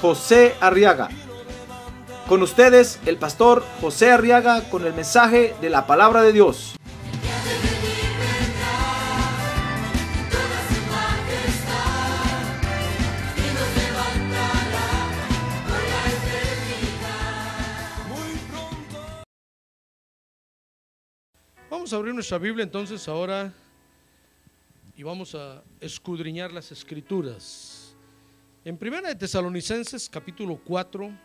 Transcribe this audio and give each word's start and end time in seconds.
José 0.00 0.54
Arriaga. 0.60 1.08
Con 2.28 2.42
ustedes, 2.42 2.98
el 3.06 3.16
pastor 3.18 3.64
José 3.80 4.10
Arriaga 4.10 4.68
con 4.68 4.84
el 4.84 4.92
mensaje 4.92 5.54
de 5.60 5.70
la 5.70 5.86
palabra 5.86 6.22
de 6.22 6.32
Dios. 6.32 6.76
Vamos 21.70 21.92
a 21.92 21.96
abrir 21.96 22.14
nuestra 22.14 22.38
Biblia 22.38 22.64
entonces 22.64 23.06
ahora 23.06 23.52
y 24.96 25.02
vamos 25.02 25.34
a 25.34 25.62
escudriñar 25.80 26.52
las 26.52 26.72
escrituras. 26.72 27.85
En 28.66 28.76
Primera 28.76 29.06
de 29.06 29.14
Tesalonicenses 29.14 30.08
capítulo 30.10 30.60
4, 30.64 31.16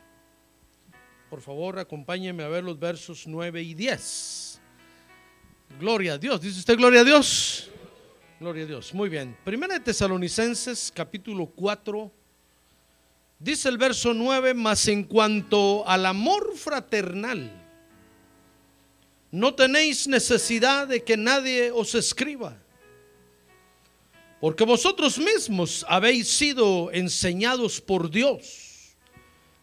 por 1.28 1.42
favor 1.42 1.80
acompáñeme 1.80 2.44
a 2.44 2.48
ver 2.48 2.64
los 2.64 2.78
versos 2.78 3.26
9 3.26 3.64
y 3.64 3.74
10. 3.74 4.62
Gloria 5.80 6.14
a 6.14 6.18
Dios, 6.20 6.40
dice 6.40 6.60
usted 6.60 6.78
gloria 6.78 7.02
a 7.02 7.04
Dios. 7.04 7.72
Gloria 8.40 8.66
a 8.66 8.68
Dios, 8.68 8.94
muy 8.94 9.10
bien. 9.10 9.36
Primera 9.44 9.74
de 9.74 9.80
Tesalonicenses 9.80 10.92
capítulo 10.94 11.48
4, 11.48 12.12
dice 13.40 13.70
el 13.70 13.80
verso 13.80 14.14
9, 14.14 14.54
mas 14.54 14.88
en 14.88 15.06
cuanto 15.06 15.84
al 15.88 16.06
amor 16.06 16.56
fraternal, 16.56 17.52
no 19.32 19.56
tenéis 19.56 20.08
necesidad 20.08 20.88
de 20.88 21.04
que 21.04 21.18
nadie 21.18 21.72
os 21.72 21.96
escriba, 21.96 22.61
porque 24.42 24.66
vosotros 24.66 25.20
mismos 25.20 25.86
habéis 25.88 26.28
sido 26.28 26.92
enseñados 26.92 27.80
por 27.80 28.10
Dios 28.10 28.98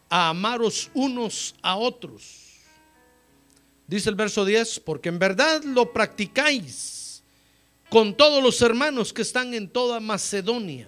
a 0.09 0.29
amaros 0.29 0.89
unos 0.93 1.53
a 1.61 1.75
otros. 1.75 2.63
Dice 3.87 4.09
el 4.09 4.15
verso 4.15 4.45
10, 4.45 4.79
porque 4.79 5.09
en 5.09 5.19
verdad 5.19 5.63
lo 5.65 5.91
practicáis 5.91 7.23
con 7.89 8.15
todos 8.15 8.41
los 8.41 8.61
hermanos 8.61 9.11
que 9.11 9.21
están 9.21 9.53
en 9.53 9.67
toda 9.67 9.99
Macedonia. 9.99 10.87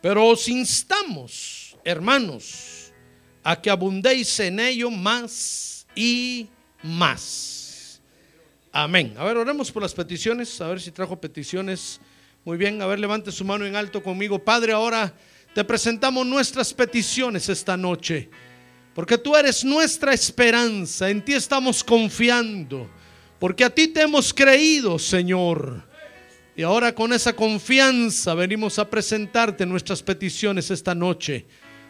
Pero 0.00 0.26
os 0.26 0.48
instamos, 0.48 1.76
hermanos, 1.84 2.90
a 3.42 3.60
que 3.60 3.68
abundéis 3.68 4.40
en 4.40 4.60
ello 4.60 4.90
más 4.90 5.86
y 5.94 6.48
más. 6.82 8.00
Amén. 8.72 9.14
A 9.18 9.24
ver, 9.24 9.36
oremos 9.36 9.70
por 9.70 9.82
las 9.82 9.92
peticiones, 9.92 10.58
a 10.62 10.68
ver 10.68 10.80
si 10.80 10.90
trajo 10.90 11.20
peticiones. 11.20 12.00
Muy 12.42 12.56
bien, 12.56 12.80
a 12.80 12.86
ver, 12.86 12.98
levante 12.98 13.30
su 13.30 13.44
mano 13.44 13.66
en 13.66 13.76
alto 13.76 14.02
conmigo. 14.02 14.38
Padre, 14.38 14.72
ahora 14.72 15.12
te 15.54 15.62
presentamos 15.62 16.26
nuestras 16.26 16.72
peticiones 16.72 17.50
esta 17.50 17.76
noche, 17.76 18.30
porque 18.94 19.18
tú 19.18 19.36
eres 19.36 19.62
nuestra 19.62 20.14
esperanza, 20.14 21.10
en 21.10 21.22
ti 21.22 21.34
estamos 21.34 21.84
confiando, 21.84 22.88
porque 23.38 23.62
a 23.62 23.68
ti 23.68 23.88
te 23.88 24.00
hemos 24.00 24.32
creído, 24.32 24.98
Señor. 24.98 25.84
Y 26.56 26.62
ahora 26.62 26.94
con 26.94 27.12
esa 27.12 27.34
confianza 27.34 28.32
venimos 28.32 28.78
a 28.78 28.88
presentarte 28.88 29.66
nuestras 29.66 30.02
peticiones 30.02 30.70
esta 30.70 30.94
noche. 30.94 31.44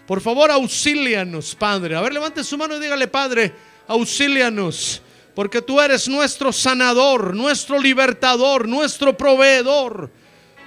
Por 0.04 0.20
favor, 0.20 0.50
auxílianos, 0.50 1.54
Padre. 1.54 1.94
A 1.94 2.00
ver, 2.00 2.12
levante 2.12 2.42
su 2.42 2.58
mano 2.58 2.76
y 2.76 2.80
dígale, 2.80 3.06
Padre, 3.06 3.52
auxílianos, 3.86 5.00
porque 5.32 5.62
tú 5.62 5.80
eres 5.80 6.08
nuestro 6.08 6.52
sanador, 6.52 7.36
nuestro 7.36 7.78
libertador, 7.78 8.66
nuestro 8.66 9.16
proveedor. 9.16 10.10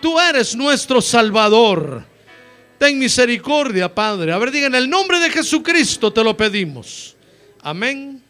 Tú 0.04 0.20
eres 0.20 0.54
nuestro 0.54 1.00
salvador. 1.00 2.04
Ten 2.78 3.00
misericordia, 3.00 3.88
Padre. 3.88 4.34
A 4.34 4.38
ver, 4.38 4.52
diga 4.52 4.68
en 4.68 4.76
el 4.76 4.90
nombre 4.90 5.18
de 5.18 5.30
Jesucristo 5.30 6.12
te 6.12 6.22
lo 6.22 6.36
pedimos. 6.36 7.16
Amén 7.62 8.22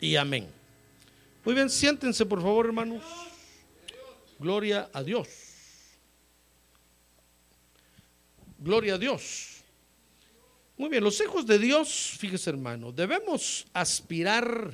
y 0.00 0.16
amén. 0.16 0.48
Muy 1.44 1.54
bien, 1.54 1.68
siéntense 1.68 2.24
por 2.24 2.40
favor, 2.40 2.64
hermanos. 2.64 3.04
Gloria 4.38 4.88
a 4.90 5.02
Dios. 5.02 5.28
Gloria 8.58 8.94
a 8.94 8.98
Dios. 8.98 9.62
Muy 10.78 10.88
bien, 10.88 11.04
los 11.04 11.20
hijos 11.20 11.46
de 11.46 11.58
Dios, 11.58 12.16
fíjese 12.16 12.48
hermano, 12.48 12.90
debemos 12.90 13.66
aspirar, 13.74 14.72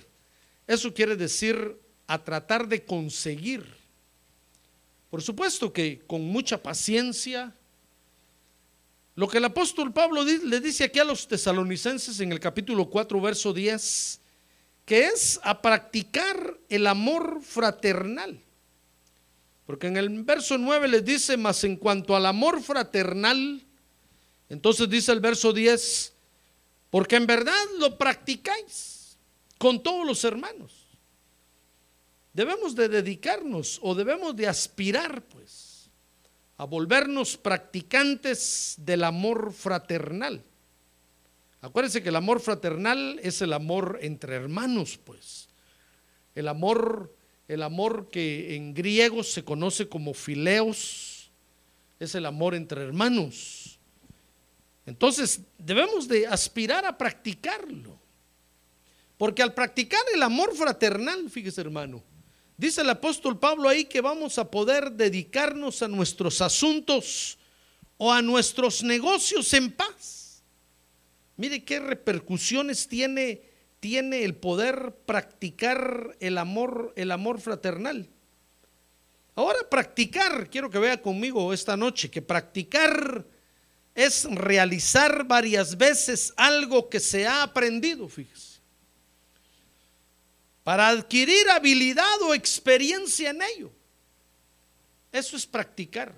eso 0.69 0.94
quiere 0.94 1.16
decir 1.16 1.76
a 2.06 2.22
tratar 2.22 2.69
de 2.69 2.84
conseguir. 2.84 3.84
Por 5.14 5.22
supuesto 5.22 5.72
que 5.72 6.00
con 6.08 6.25
mucha 6.25 6.60
paciencia, 6.60 7.54
lo 9.14 9.28
que 9.28 9.38
el 9.38 9.44
apóstol 9.44 9.92
Pablo 9.92 10.25
le 10.25 10.58
dice 10.58 10.82
aquí 10.82 10.98
a 10.98 11.04
los 11.04 11.28
tesalonicenses 11.28 12.19
en 12.19 12.32
el 12.32 12.41
capítulo 12.41 12.91
4, 12.91 13.20
verso 13.20 13.53
10, 13.53 14.20
que 14.84 15.06
es 15.06 15.38
a 15.44 15.62
practicar 15.62 16.58
el 16.69 16.88
amor 16.88 17.41
fraternal. 17.42 18.42
Porque 19.66 19.86
en 19.86 19.98
el 19.98 20.24
verso 20.24 20.58
9 20.58 20.88
les 20.88 21.04
dice, 21.04 21.36
más 21.36 21.62
en 21.62 21.76
cuanto 21.76 22.16
al 22.16 22.26
amor 22.26 22.60
fraternal, 22.60 23.62
entonces 24.48 24.91
dice 24.91 25.12
el 25.12 25.20
verso 25.20 25.53
10, 25.53 26.12
porque 26.91 27.14
en 27.14 27.28
verdad 27.28 27.64
lo 27.78 27.97
practicáis 27.97 29.16
con 29.58 29.80
todos 29.80 30.04
los 30.04 30.24
hermanos. 30.24 30.84
Debemos 32.34 32.75
de 32.75 32.89
dedicarnos 32.89 33.78
o 33.81 33.95
debemos 33.95 34.34
de 34.34 34.49
aspirar 34.49 35.22
pues 35.22 35.89
a 36.56 36.65
volvernos 36.65 37.37
practicantes 37.37 38.75
del 38.78 39.05
amor 39.05 39.53
fraternal. 39.53 40.43
Acuérdense 41.61 42.03
que 42.03 42.11
el 42.11 42.17
amor 42.17 42.41
fraternal 42.41 43.19
es 43.22 43.41
el 43.41 43.53
amor 43.53 43.99
entre 44.03 44.34
hermanos 44.34 44.99
pues. 45.03 45.49
El 46.34 46.49
amor 46.49 47.15
el 47.47 47.62
amor 47.62 48.09
que 48.11 48.56
en 48.56 48.72
griego 48.75 49.22
se 49.22 49.45
conoce 49.45 49.89
como 49.89 50.15
fileos 50.15 51.31
es 52.01 52.15
el 52.15 52.27
amor 52.27 52.55
entre 52.55 52.83
hermanos. 52.83 53.78
Entonces 54.87 55.41
debemos 55.59 56.09
de 56.09 56.27
aspirar 56.27 56.84
a 56.84 56.97
practicarlo. 56.97 57.99
Porque 59.16 59.43
al 59.43 59.55
practicar 59.55 60.01
el 60.12 60.22
amor 60.22 60.55
fraternal, 60.56 61.31
fíjese 61.31 61.61
hermano, 61.61 62.03
dice 62.56 62.82
el 62.82 62.91
apóstol 62.91 63.38
Pablo 63.38 63.69
ahí 63.69 63.84
que 63.84 64.00
vamos 64.00 64.38
a 64.38 64.50
poder 64.50 64.92
dedicarnos 64.92 65.82
a 65.82 65.88
nuestros 65.88 66.41
asuntos 66.41 67.38
o 67.97 68.12
a 68.12 68.22
nuestros 68.22 68.82
negocios 68.82 69.53
en 69.54 69.72
paz. 69.72 70.42
Mire 71.37 71.65
qué 71.65 71.81
repercusiones 71.81 72.88
tiene, 72.88 73.42
tiene 73.81 74.25
el 74.25 74.34
poder 74.34 74.94
practicar 75.04 76.16
el 76.20 76.38
amor, 76.38 76.92
el 76.97 77.10
amor 77.10 77.41
fraternal. 77.41 78.09
Ahora 79.36 79.59
practicar, 79.69 80.48
quiero 80.48 80.71
que 80.71 80.78
vea 80.78 81.03
conmigo 81.03 81.53
esta 81.53 81.76
noche, 81.76 82.09
que 82.09 82.22
practicar 82.22 83.26
es 83.94 84.25
realizar 84.31 85.25
varias 85.25 85.76
veces 85.76 86.33
algo 86.36 86.89
que 86.89 87.01
se 87.01 87.27
ha 87.27 87.42
aprendido, 87.42 88.09
fíjese. 88.09 88.53
Para 90.65 90.89
adquirir 90.89 91.49
habilidad 91.51 92.22
o 92.22 92.34
experiencia 92.34 93.31
en 93.31 93.43
ello. 93.43 93.71
Eso 95.13 95.37
es 95.37 95.47
practicar. 95.47 96.15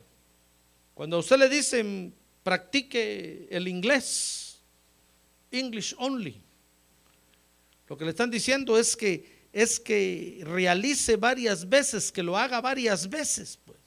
Cuando 0.94 1.16
a 1.16 1.20
usted 1.20 1.36
le 1.36 1.48
dicen 1.48 2.14
practique 2.42 3.48
el 3.50 3.68
inglés, 3.68 4.58
English 5.50 5.94
only, 5.98 6.40
lo 7.88 7.98
que 7.98 8.04
le 8.04 8.10
están 8.10 8.30
diciendo 8.30 8.78
es 8.78 8.96
que 8.96 9.36
es 9.52 9.80
que 9.80 10.42
realice 10.44 11.16
varias 11.16 11.66
veces, 11.66 12.12
que 12.12 12.22
lo 12.22 12.36
haga 12.36 12.60
varias 12.60 13.08
veces, 13.08 13.58
pues, 13.64 13.78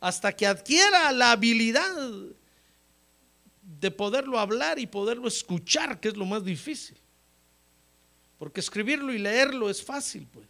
hasta 0.00 0.32
que 0.32 0.46
adquiera 0.46 1.12
la 1.12 1.30
habilidad 1.30 1.94
de 3.62 3.90
poderlo 3.92 4.40
hablar 4.40 4.80
y 4.80 4.86
poderlo 4.88 5.28
escuchar, 5.28 6.00
que 6.00 6.08
es 6.08 6.16
lo 6.16 6.24
más 6.24 6.44
difícil. 6.44 6.98
Porque 8.42 8.58
escribirlo 8.58 9.14
y 9.14 9.18
leerlo 9.18 9.70
es 9.70 9.84
fácil, 9.84 10.26
pues. 10.26 10.48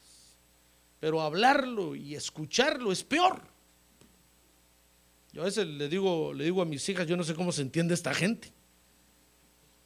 Pero 0.98 1.20
hablarlo 1.20 1.94
y 1.94 2.14
escucharlo 2.14 2.90
es 2.90 3.04
peor. 3.04 3.42
Yo 5.30 5.42
a 5.42 5.44
veces 5.44 5.66
le 5.66 5.90
digo, 5.90 6.32
le 6.32 6.44
digo 6.44 6.62
a 6.62 6.64
mis 6.64 6.88
hijas, 6.88 7.06
yo 7.06 7.18
no 7.18 7.22
sé 7.22 7.34
cómo 7.34 7.52
se 7.52 7.60
entiende 7.60 7.92
esta 7.92 8.14
gente. 8.14 8.50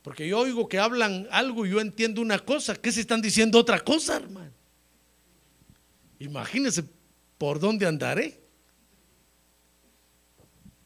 Porque 0.02 0.28
yo 0.28 0.38
oigo 0.38 0.68
que 0.68 0.78
hablan 0.78 1.26
algo 1.32 1.66
y 1.66 1.70
yo 1.70 1.80
entiendo 1.80 2.20
una 2.20 2.38
cosa, 2.38 2.76
que 2.76 2.92
se 2.92 3.00
están 3.00 3.20
diciendo 3.20 3.58
otra 3.58 3.80
cosa, 3.80 4.18
hermano. 4.18 4.52
Imagínense 6.20 6.84
por 7.36 7.58
dónde 7.58 7.86
andaré. 7.86 8.40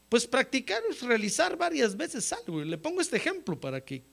Pues 0.09 0.25
practicar 0.25 0.81
es 0.89 1.03
realizar 1.03 1.55
varias 1.55 1.95
veces 1.95 2.33
algo. 2.33 2.63
Y 2.63 2.65
le 2.65 2.79
pongo 2.79 2.99
este 2.99 3.17
ejemplo 3.17 3.59
para 3.59 3.79
que 3.79 4.10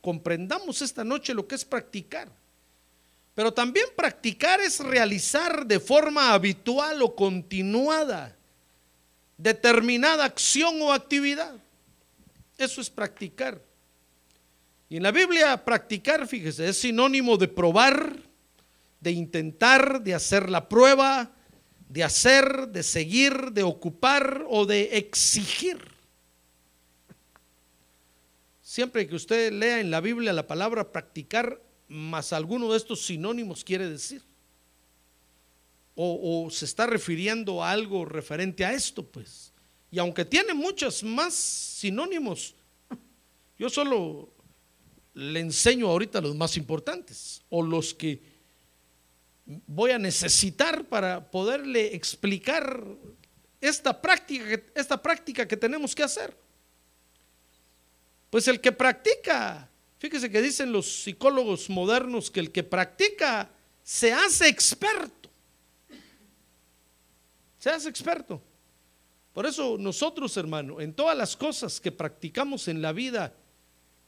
comprendamos 0.00 0.82
esta 0.82 1.04
noche 1.04 1.34
lo 1.34 1.46
que 1.46 1.54
es 1.54 1.64
practicar. 1.64 2.28
Pero 3.34 3.52
también 3.52 3.86
practicar 3.96 4.60
es 4.60 4.80
realizar 4.80 5.66
de 5.66 5.78
forma 5.78 6.32
habitual 6.32 7.02
o 7.02 7.14
continuada 7.14 8.38
determinada 9.38 10.24
acción 10.24 10.82
o 10.82 10.92
actividad. 10.92 11.54
Eso 12.58 12.80
es 12.80 12.90
practicar. 12.90 13.62
Y 14.90 14.96
en 14.96 15.04
la 15.04 15.12
Biblia 15.12 15.64
practicar, 15.64 16.26
fíjese, 16.26 16.68
es 16.68 16.78
sinónimo 16.78 17.36
de 17.36 17.46
probar, 17.46 18.16
de 19.00 19.12
intentar, 19.12 20.02
de 20.02 20.14
hacer 20.14 20.50
la 20.50 20.68
prueba, 20.68 21.30
de 21.88 22.02
hacer, 22.04 22.68
de 22.68 22.82
seguir, 22.82 23.52
de 23.52 23.62
ocupar 23.62 24.44
o 24.48 24.66
de 24.66 24.98
exigir. 24.98 25.78
Siempre 28.68 29.08
que 29.08 29.14
usted 29.14 29.50
lea 29.50 29.80
en 29.80 29.90
la 29.90 30.02
Biblia 30.02 30.30
la 30.30 30.46
palabra 30.46 30.92
practicar, 30.92 31.58
más 31.88 32.34
alguno 32.34 32.70
de 32.70 32.76
estos 32.76 33.00
sinónimos 33.00 33.64
quiere 33.64 33.88
decir. 33.88 34.22
O, 35.94 36.50
se 36.50 36.66
está 36.66 36.86
refiriendo 36.86 37.64
a 37.64 37.70
algo 37.70 38.04
referente 38.04 38.66
a 38.66 38.74
esto, 38.74 39.02
pues. 39.02 39.54
Y 39.90 39.98
aunque 39.98 40.26
tiene 40.26 40.52
muchos 40.52 41.02
más 41.02 41.32
sinónimos, 41.32 42.54
yo 43.58 43.70
solo 43.70 44.34
le 45.14 45.40
enseño 45.40 45.88
ahorita 45.88 46.20
los 46.20 46.36
más 46.36 46.58
importantes 46.58 47.40
o 47.48 47.62
los 47.62 47.94
que 47.94 48.20
voy 49.66 49.92
a 49.92 49.98
necesitar 49.98 50.84
para 50.84 51.30
poderle 51.30 51.94
explicar 51.94 52.84
esta 53.62 53.98
práctica, 53.98 54.60
esta 54.74 55.02
práctica 55.02 55.48
que 55.48 55.56
tenemos 55.56 55.94
que 55.94 56.02
hacer. 56.02 56.47
Pues 58.30 58.46
el 58.48 58.60
que 58.60 58.72
practica, 58.72 59.68
fíjese 59.98 60.30
que 60.30 60.42
dicen 60.42 60.72
los 60.72 61.02
psicólogos 61.02 61.70
modernos 61.70 62.30
que 62.30 62.40
el 62.40 62.52
que 62.52 62.62
practica 62.62 63.50
se 63.82 64.12
hace 64.12 64.48
experto. 64.48 65.30
Se 67.58 67.70
hace 67.70 67.88
experto. 67.88 68.42
Por 69.32 69.46
eso 69.46 69.76
nosotros, 69.78 70.36
hermano, 70.36 70.80
en 70.80 70.92
todas 70.92 71.16
las 71.16 71.36
cosas 71.36 71.80
que 71.80 71.92
practicamos 71.92 72.68
en 72.68 72.82
la 72.82 72.92
vida, 72.92 73.34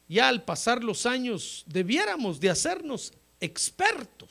ya 0.09 0.29
al 0.29 0.45
pasar 0.45 0.83
los 0.83 1.07
años, 1.07 1.65
debiéramos 1.67 2.41
de 2.41 2.51
hacernos 2.51 3.13
expertos. 3.41 4.29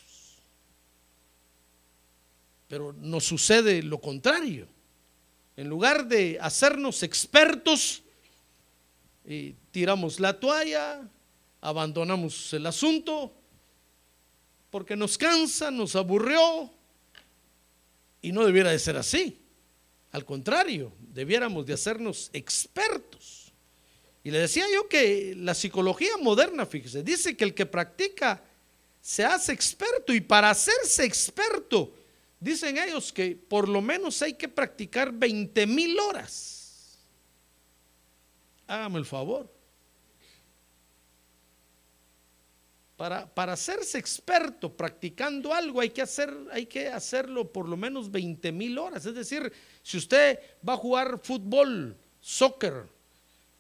Pero 2.68 2.94
nos 2.94 3.24
sucede 3.24 3.82
lo 3.82 4.00
contrario. 4.00 4.68
En 5.56 5.68
lugar 5.68 6.08
de 6.08 6.38
hacernos 6.40 7.02
expertos, 7.02 8.04
eh, 9.32 9.54
tiramos 9.70 10.20
la 10.20 10.40
toalla, 10.40 11.08
abandonamos 11.62 12.52
el 12.54 12.66
asunto, 12.66 13.32
porque 14.72 14.96
nos 14.96 15.20
cansa, 15.20 15.70
nos 15.70 15.96
aburrió, 15.96 16.72
y 18.24 18.32
no 18.32 18.44
debiera 18.44 18.72
de 18.72 18.80
ser 18.80 18.98
así. 18.98 19.38
Al 20.12 20.26
contrario, 20.26 20.92
debiéramos 21.14 21.64
de 21.68 21.74
hacernos 21.74 22.32
expertos. 22.34 23.54
Y 24.24 24.32
le 24.32 24.40
decía 24.40 24.66
yo 24.74 24.90
que 24.90 25.36
la 25.38 25.54
psicología 25.54 26.18
moderna, 26.20 26.66
fíjese, 26.66 27.04
dice 27.04 27.38
que 27.38 27.44
el 27.44 27.54
que 27.54 27.68
practica 27.68 28.44
se 29.00 29.24
hace 29.24 29.54
experto 29.54 30.12
y 30.12 30.22
para 30.22 30.50
hacerse 30.50 31.06
experto, 31.06 31.94
dicen 32.40 32.80
ellos 32.80 33.14
que 33.14 33.36
por 33.36 33.70
lo 33.70 33.80
menos 33.80 34.24
hay 34.24 34.34
que 34.34 34.50
practicar 34.50 35.12
20 35.14 35.68
mil 35.68 36.00
horas. 36.00 36.59
Hágame 38.70 39.00
el 39.00 39.06
favor. 39.06 39.52
Para, 42.96 43.34
para, 43.34 43.54
hacerse 43.54 43.98
experto 43.98 44.76
practicando 44.76 45.54
algo 45.54 45.82
hay 45.82 45.90
que, 45.90 46.04
hacer, 46.04 46.32
hay 46.52 46.68
que 46.68 46.88
hacerlo 46.90 47.52
por 47.52 47.68
lo 47.68 47.76
menos 47.76 48.12
20 48.12 48.52
mil 48.52 48.78
horas. 48.78 49.08
Es 49.08 49.16
decir, 49.16 49.52
si 49.82 49.98
usted 49.98 50.40
va 50.68 50.74
a 50.74 50.78
jugar 50.78 51.20
fútbol, 51.24 51.98
soccer, 52.20 52.88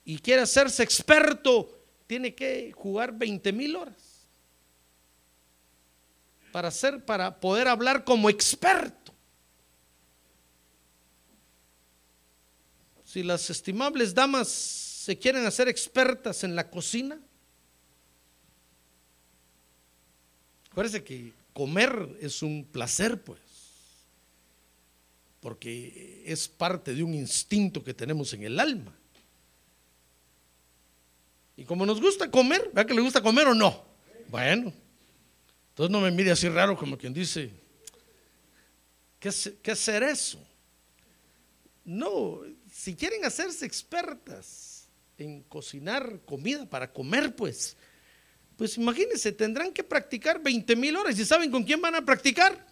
y 0.06 0.20
quiere 0.20 0.44
hacerse 0.44 0.84
experto, 0.84 1.80
tiene 2.06 2.36
que 2.36 2.72
jugar 2.74 3.18
20 3.18 3.52
mil 3.52 3.78
horas. 3.78 4.28
Para, 6.52 6.68
hacer, 6.68 7.04
para 7.04 7.40
poder 7.40 7.68
hablar 7.68 8.04
como 8.04 8.30
experto. 8.30 9.12
Si 13.04 13.24
las 13.24 13.50
estimables 13.50 14.14
damas 14.14 14.89
se 15.00 15.18
quieren 15.18 15.46
hacer 15.46 15.70
expertas 15.70 16.44
en 16.44 16.58
la 16.58 16.70
cocina, 16.70 17.18
Acuérdense 20.70 21.04
que 21.04 21.34
comer 21.54 22.18
es 22.22 22.44
un 22.44 22.64
placer, 22.64 23.22
pues, 23.22 23.40
porque 25.40 26.24
es 26.26 26.48
parte 26.48 26.94
de 26.94 27.02
un 27.02 27.14
instinto 27.14 27.84
que 27.84 27.94
tenemos 27.94 28.34
en 28.34 28.44
el 28.44 28.60
alma. 28.60 28.94
Y 31.58 31.64
como 31.64 31.86
nos 31.86 32.00
gusta 32.00 32.30
comer, 32.30 32.68
¿verdad 32.68 32.86
que 32.86 32.94
le 32.94 33.02
gusta 33.02 33.22
comer 33.22 33.48
o 33.48 33.56
no? 33.56 33.84
Bueno, 34.28 34.72
entonces 35.70 35.92
no 35.92 36.02
me 36.02 36.12
mire 36.12 36.32
así 36.32 36.48
raro 36.50 36.78
como 36.78 36.98
quien 36.98 37.14
dice, 37.14 37.50
¿qué, 39.20 39.32
qué 39.64 39.72
hacer 39.72 40.04
eso? 40.04 40.40
No, 41.84 42.42
si 42.72 42.96
quieren 42.96 43.26
hacerse 43.26 43.66
expertas 43.66 44.69
en 45.20 45.44
cocinar 45.44 46.22
comida 46.26 46.68
para 46.68 46.92
comer, 46.92 47.36
pues 47.36 47.78
pues 48.60 48.76
imagínense, 48.76 49.32
tendrán 49.32 49.72
que 49.72 49.86
practicar 49.86 50.44
20 50.44 50.76
mil 50.76 50.94
horas. 50.98 51.18
¿Y 51.18 51.24
saben 51.24 51.50
con 51.50 51.64
quién 51.64 51.80
van 51.82 51.96
a 51.96 52.04
practicar? 52.04 52.68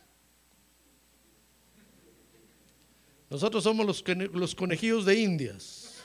Nosotros 3.29 3.63
somos 3.63 3.85
los, 3.85 4.03
los 4.33 4.53
conejillos 4.53 5.05
de 5.05 5.15
indias. 5.17 6.03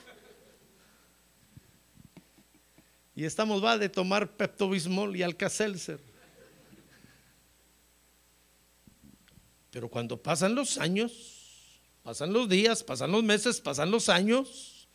Y 3.13 3.25
estamos 3.25 3.61
va 3.61 3.77
de 3.77 3.89
tomar 3.89 4.37
Pepto-Bismol 4.37 5.17
y 5.17 5.23
Alka-Seltzer. 5.23 5.99
Pero 9.69 9.89
cuando 9.89 10.15
pasan 10.15 10.55
los 10.55 10.77
años, 10.77 11.81
pasan 12.03 12.31
los 12.31 12.47
días, 12.47 12.85
pasan 12.85 13.11
los 13.11 13.21
meses, 13.21 13.59
pasan 13.59 13.91
los 13.91 14.07
años, 14.07 14.87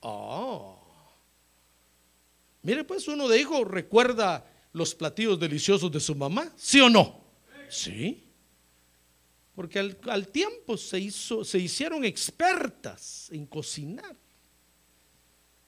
oh, 0.00 0.75
Mire, 2.66 2.82
pues 2.82 3.06
uno 3.06 3.28
de 3.28 3.38
hijo 3.38 3.64
recuerda 3.64 4.44
los 4.72 4.92
platillos 4.92 5.38
deliciosos 5.38 5.88
de 5.92 6.00
su 6.00 6.16
mamá, 6.16 6.52
¿sí 6.56 6.80
o 6.80 6.90
no? 6.90 7.20
Sí. 7.68 8.24
Porque 9.54 9.78
al, 9.78 10.26
tiempo 10.26 10.76
se, 10.76 10.98
hizo, 10.98 11.44
se 11.44 11.60
hicieron 11.60 12.04
expertas 12.04 13.28
en 13.30 13.46
cocinar. 13.46 14.16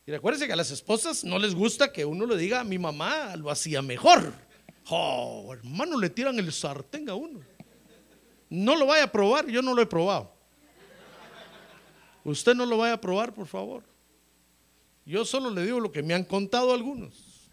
Y 0.06 0.10
recuérdense 0.10 0.48
que 0.48 0.54
a 0.54 0.56
las 0.56 0.72
esposas 0.72 1.22
no 1.22 1.38
les 1.38 1.54
gusta 1.54 1.92
que 1.92 2.04
uno 2.04 2.26
le 2.26 2.36
diga, 2.36 2.64
mi 2.64 2.80
mamá 2.80 3.36
lo 3.36 3.48
hacía 3.48 3.80
mejor. 3.80 4.32
Oh, 4.88 5.54
hermano, 5.54 6.00
le 6.00 6.10
tiran 6.10 6.36
el 6.40 6.52
sartén 6.52 7.08
a 7.08 7.14
uno. 7.14 7.38
No 8.50 8.74
lo 8.74 8.86
vaya 8.86 9.04
a 9.04 9.12
probar, 9.12 9.46
yo 9.46 9.62
no 9.62 9.72
lo 9.72 9.82
he 9.82 9.86
probado. 9.86 10.32
Usted 12.24 12.56
no 12.56 12.66
lo 12.66 12.76
vaya 12.78 12.94
a 12.94 13.00
probar, 13.00 13.32
por 13.32 13.46
favor. 13.46 13.87
Yo 15.08 15.24
solo 15.24 15.48
le 15.48 15.64
digo 15.64 15.80
lo 15.80 15.90
que 15.90 16.02
me 16.02 16.12
han 16.12 16.24
contado 16.24 16.74
algunos. 16.74 17.50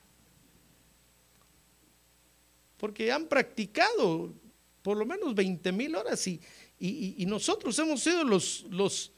Porque 2.75 3.13
han 3.13 3.27
practicado 3.27 4.33
por 4.81 4.97
lo 4.97 5.05
menos 5.05 5.33
20 5.33 5.71
mil 5.71 5.95
horas 5.95 6.27
y, 6.27 6.41
y, 6.77 7.25
nosotros 7.25 7.79
hemos 7.79 8.01
sido 8.01 8.25
los, 8.25 8.65
los, 8.69 9.13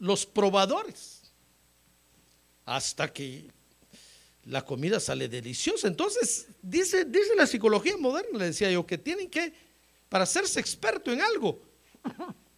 los 0.00 0.26
probadores. 0.26 1.22
Hasta 2.64 3.12
que 3.12 3.48
la 4.46 4.64
comida 4.64 4.98
sale 4.98 5.28
deliciosa. 5.28 5.86
Entonces, 5.86 6.48
dice, 6.60 7.04
dice 7.04 7.36
la 7.36 7.46
psicología 7.46 7.96
moderna, 7.96 8.40
le 8.40 8.46
decía 8.46 8.72
yo, 8.72 8.84
que 8.84 8.98
tienen 8.98 9.30
que, 9.30 9.52
para 10.08 10.24
hacerse 10.24 10.58
experto 10.58 11.12
en 11.12 11.20
algo, 11.20 11.62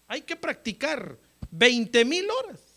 hay 0.09 0.23
que 0.23 0.35
practicar 0.35 1.19
20 1.51 2.05
mil 2.07 2.27
horas. 2.31 2.70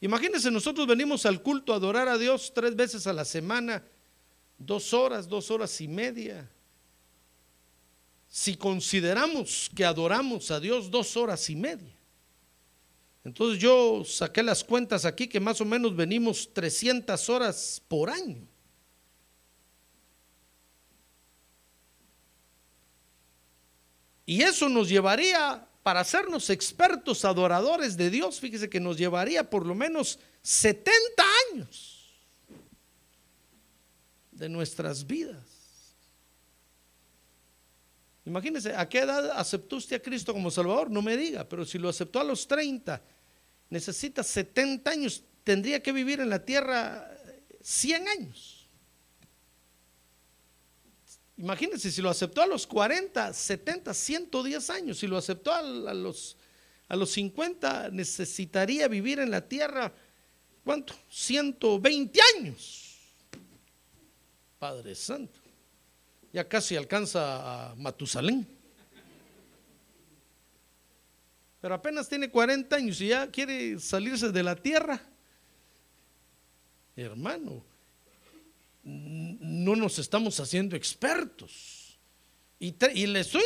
Imagínense, 0.00 0.50
nosotros 0.50 0.86
venimos 0.86 1.26
al 1.26 1.42
culto 1.42 1.72
a 1.72 1.76
adorar 1.76 2.08
a 2.08 2.16
Dios 2.16 2.52
tres 2.54 2.76
veces 2.76 3.06
a 3.06 3.12
la 3.12 3.24
semana, 3.24 3.84
dos 4.56 4.94
horas, 4.94 5.28
dos 5.28 5.50
horas 5.50 5.80
y 5.80 5.88
media. 5.88 6.48
Si 8.28 8.56
consideramos 8.56 9.70
que 9.74 9.84
adoramos 9.84 10.50
a 10.50 10.60
Dios 10.60 10.90
dos 10.90 11.16
horas 11.16 11.48
y 11.50 11.56
media, 11.56 11.94
Entonces 13.24 13.60
yo 13.60 14.04
saqué 14.06 14.42
las 14.42 14.64
cuentas 14.64 15.04
aquí 15.04 15.28
que 15.28 15.38
más 15.38 15.60
o 15.60 15.64
menos 15.66 15.94
venimos 15.94 16.48
300 16.54 17.28
horas 17.28 17.82
por 17.86 18.08
año. 18.08 18.48
Y 24.24 24.40
eso 24.42 24.68
nos 24.68 24.88
llevaría, 24.88 25.67
para 25.88 26.00
hacernos 26.00 26.50
expertos 26.50 27.24
adoradores 27.24 27.96
de 27.96 28.10
Dios, 28.10 28.38
fíjese 28.38 28.68
que 28.68 28.78
nos 28.78 28.98
llevaría 28.98 29.48
por 29.48 29.64
lo 29.64 29.74
menos 29.74 30.18
70 30.42 30.92
años 31.50 32.12
de 34.30 34.50
nuestras 34.50 35.06
vidas. 35.06 35.96
Imagínese, 38.26 38.76
¿a 38.76 38.86
qué 38.86 38.98
edad 38.98 39.30
aceptó 39.30 39.76
usted 39.76 39.96
a 39.96 40.02
Cristo 40.02 40.34
como 40.34 40.50
Salvador? 40.50 40.90
No 40.90 41.00
me 41.00 41.16
diga, 41.16 41.48
pero 41.48 41.64
si 41.64 41.78
lo 41.78 41.88
aceptó 41.88 42.20
a 42.20 42.24
los 42.24 42.46
30, 42.46 43.00
necesita 43.70 44.22
70 44.22 44.90
años, 44.90 45.24
tendría 45.42 45.82
que 45.82 45.92
vivir 45.92 46.20
en 46.20 46.28
la 46.28 46.44
tierra 46.44 47.10
100 47.62 48.08
años. 48.08 48.57
Imagínense, 51.38 51.92
si 51.92 52.02
lo 52.02 52.10
aceptó 52.10 52.42
a 52.42 52.46
los 52.46 52.66
40, 52.66 53.32
70, 53.32 53.94
110 53.94 54.70
años, 54.70 54.98
si 54.98 55.06
lo 55.06 55.16
aceptó 55.16 55.54
a, 55.54 55.62
los, 55.62 56.36
a 56.88 56.96
los 56.96 57.10
50, 57.12 57.90
necesitaría 57.90 58.88
vivir 58.88 59.20
en 59.20 59.30
la 59.30 59.46
tierra, 59.46 59.92
¿cuánto? 60.64 60.94
120 61.08 62.20
años. 62.36 62.96
Padre 64.58 64.96
Santo. 64.96 65.38
Ya 66.32 66.48
casi 66.48 66.74
alcanza 66.74 67.70
a 67.70 67.74
Matusalén. 67.76 68.44
Pero 71.60 71.74
apenas 71.74 72.08
tiene 72.08 72.30
40 72.30 72.74
años 72.74 73.00
y 73.00 73.08
ya 73.08 73.30
quiere 73.30 73.78
salirse 73.78 74.32
de 74.32 74.42
la 74.42 74.56
tierra. 74.56 75.00
Hermano, 76.96 77.62
no 78.88 79.76
nos 79.76 79.98
estamos 79.98 80.40
haciendo 80.40 80.76
expertos. 80.76 81.98
Y, 82.60 82.72
le 83.06 83.20
estoy 83.20 83.42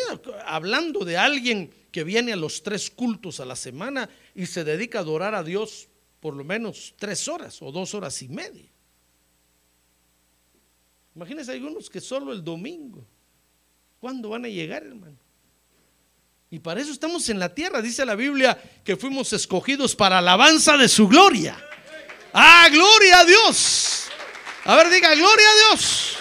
hablando 0.46 1.04
de 1.04 1.18
alguien 1.18 1.70
que 1.90 2.02
viene 2.02 2.32
a 2.32 2.36
los 2.36 2.62
tres 2.62 2.90
cultos 2.90 3.40
a 3.40 3.44
la 3.44 3.56
semana 3.56 4.08
y 4.34 4.46
se 4.46 4.64
dedica 4.64 4.98
a 4.98 5.02
adorar 5.02 5.34
a 5.34 5.42
Dios 5.42 5.88
por 6.20 6.34
lo 6.34 6.44
menos 6.44 6.94
tres 6.98 7.28
horas 7.28 7.60
o 7.60 7.70
dos 7.70 7.94
horas 7.94 8.22
y 8.22 8.28
media. 8.28 8.70
Imagínense 11.14 11.52
algunos 11.52 11.90
que 11.90 12.00
solo 12.00 12.32
el 12.32 12.42
domingo. 12.42 13.04
¿Cuándo 14.00 14.30
van 14.30 14.46
a 14.46 14.48
llegar, 14.48 14.82
hermano? 14.82 15.18
Y 16.50 16.58
para 16.58 16.80
eso 16.80 16.92
estamos 16.92 17.28
en 17.28 17.38
la 17.38 17.54
tierra. 17.54 17.82
Dice 17.82 18.06
la 18.06 18.14
Biblia 18.14 18.58
que 18.82 18.96
fuimos 18.96 19.32
escogidos 19.32 19.94
para 19.94 20.18
alabanza 20.18 20.76
de 20.78 20.88
su 20.88 21.06
gloria. 21.06 21.62
Ah, 22.32 22.66
gloria 22.70 23.20
a 23.20 23.24
Dios. 23.26 24.01
A 24.64 24.76
ver, 24.76 24.90
diga, 24.90 25.14
gloria 25.14 25.46
a 25.46 25.68
Dios. 25.68 26.16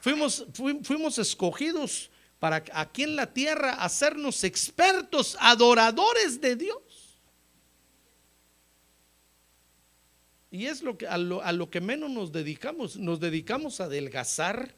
Fuimos, 0.00 0.46
fuimos 0.82 1.18
escogidos 1.18 2.10
para 2.38 2.64
aquí 2.72 3.04
en 3.04 3.14
la 3.14 3.32
tierra 3.32 3.74
hacernos 3.74 4.42
expertos, 4.42 5.36
adoradores 5.38 6.40
de 6.40 6.56
Dios. 6.56 7.20
Y 10.50 10.66
es 10.66 10.82
lo 10.82 10.98
que, 10.98 11.06
a, 11.06 11.18
lo, 11.18 11.42
a 11.42 11.52
lo 11.52 11.70
que 11.70 11.80
menos 11.80 12.10
nos 12.10 12.32
dedicamos. 12.32 12.96
Nos 12.96 13.20
dedicamos 13.20 13.80
a 13.80 13.84
adelgazar. 13.84 14.74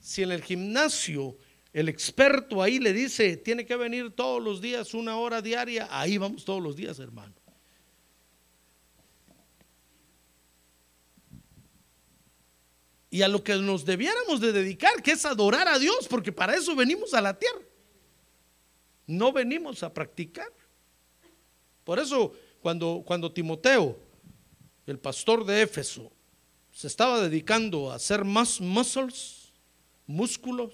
Si 0.00 0.22
en 0.22 0.32
el 0.32 0.42
gimnasio 0.42 1.36
el 1.72 1.88
experto 1.88 2.62
ahí 2.62 2.78
le 2.78 2.92
dice, 2.92 3.36
tiene 3.36 3.66
que 3.66 3.76
venir 3.76 4.10
todos 4.12 4.42
los 4.42 4.60
días, 4.60 4.94
una 4.94 5.16
hora 5.16 5.42
diaria, 5.42 5.88
ahí 5.90 6.18
vamos 6.18 6.44
todos 6.44 6.62
los 6.62 6.76
días, 6.76 6.98
hermano. 6.98 7.34
Y 13.10 13.22
a 13.22 13.28
lo 13.28 13.42
que 13.42 13.56
nos 13.56 13.84
debiéramos 13.84 14.40
de 14.40 14.52
dedicar, 14.52 15.02
que 15.02 15.12
es 15.12 15.26
adorar 15.26 15.66
a 15.66 15.78
Dios, 15.78 16.06
porque 16.08 16.30
para 16.30 16.54
eso 16.54 16.76
venimos 16.76 17.12
a 17.12 17.20
la 17.20 17.36
tierra. 17.36 17.60
No 19.06 19.32
venimos 19.32 19.82
a 19.82 19.92
practicar. 19.92 20.52
Por 21.82 21.98
eso 21.98 22.32
cuando, 22.60 23.02
cuando 23.04 23.32
Timoteo, 23.32 23.98
el 24.86 24.98
pastor 24.98 25.44
de 25.44 25.62
Éfeso, 25.62 26.12
se 26.72 26.86
estaba 26.86 27.20
dedicando 27.20 27.90
a 27.90 27.96
hacer 27.96 28.24
más 28.24 28.60
muscles, 28.60 29.52
músculos, 30.06 30.72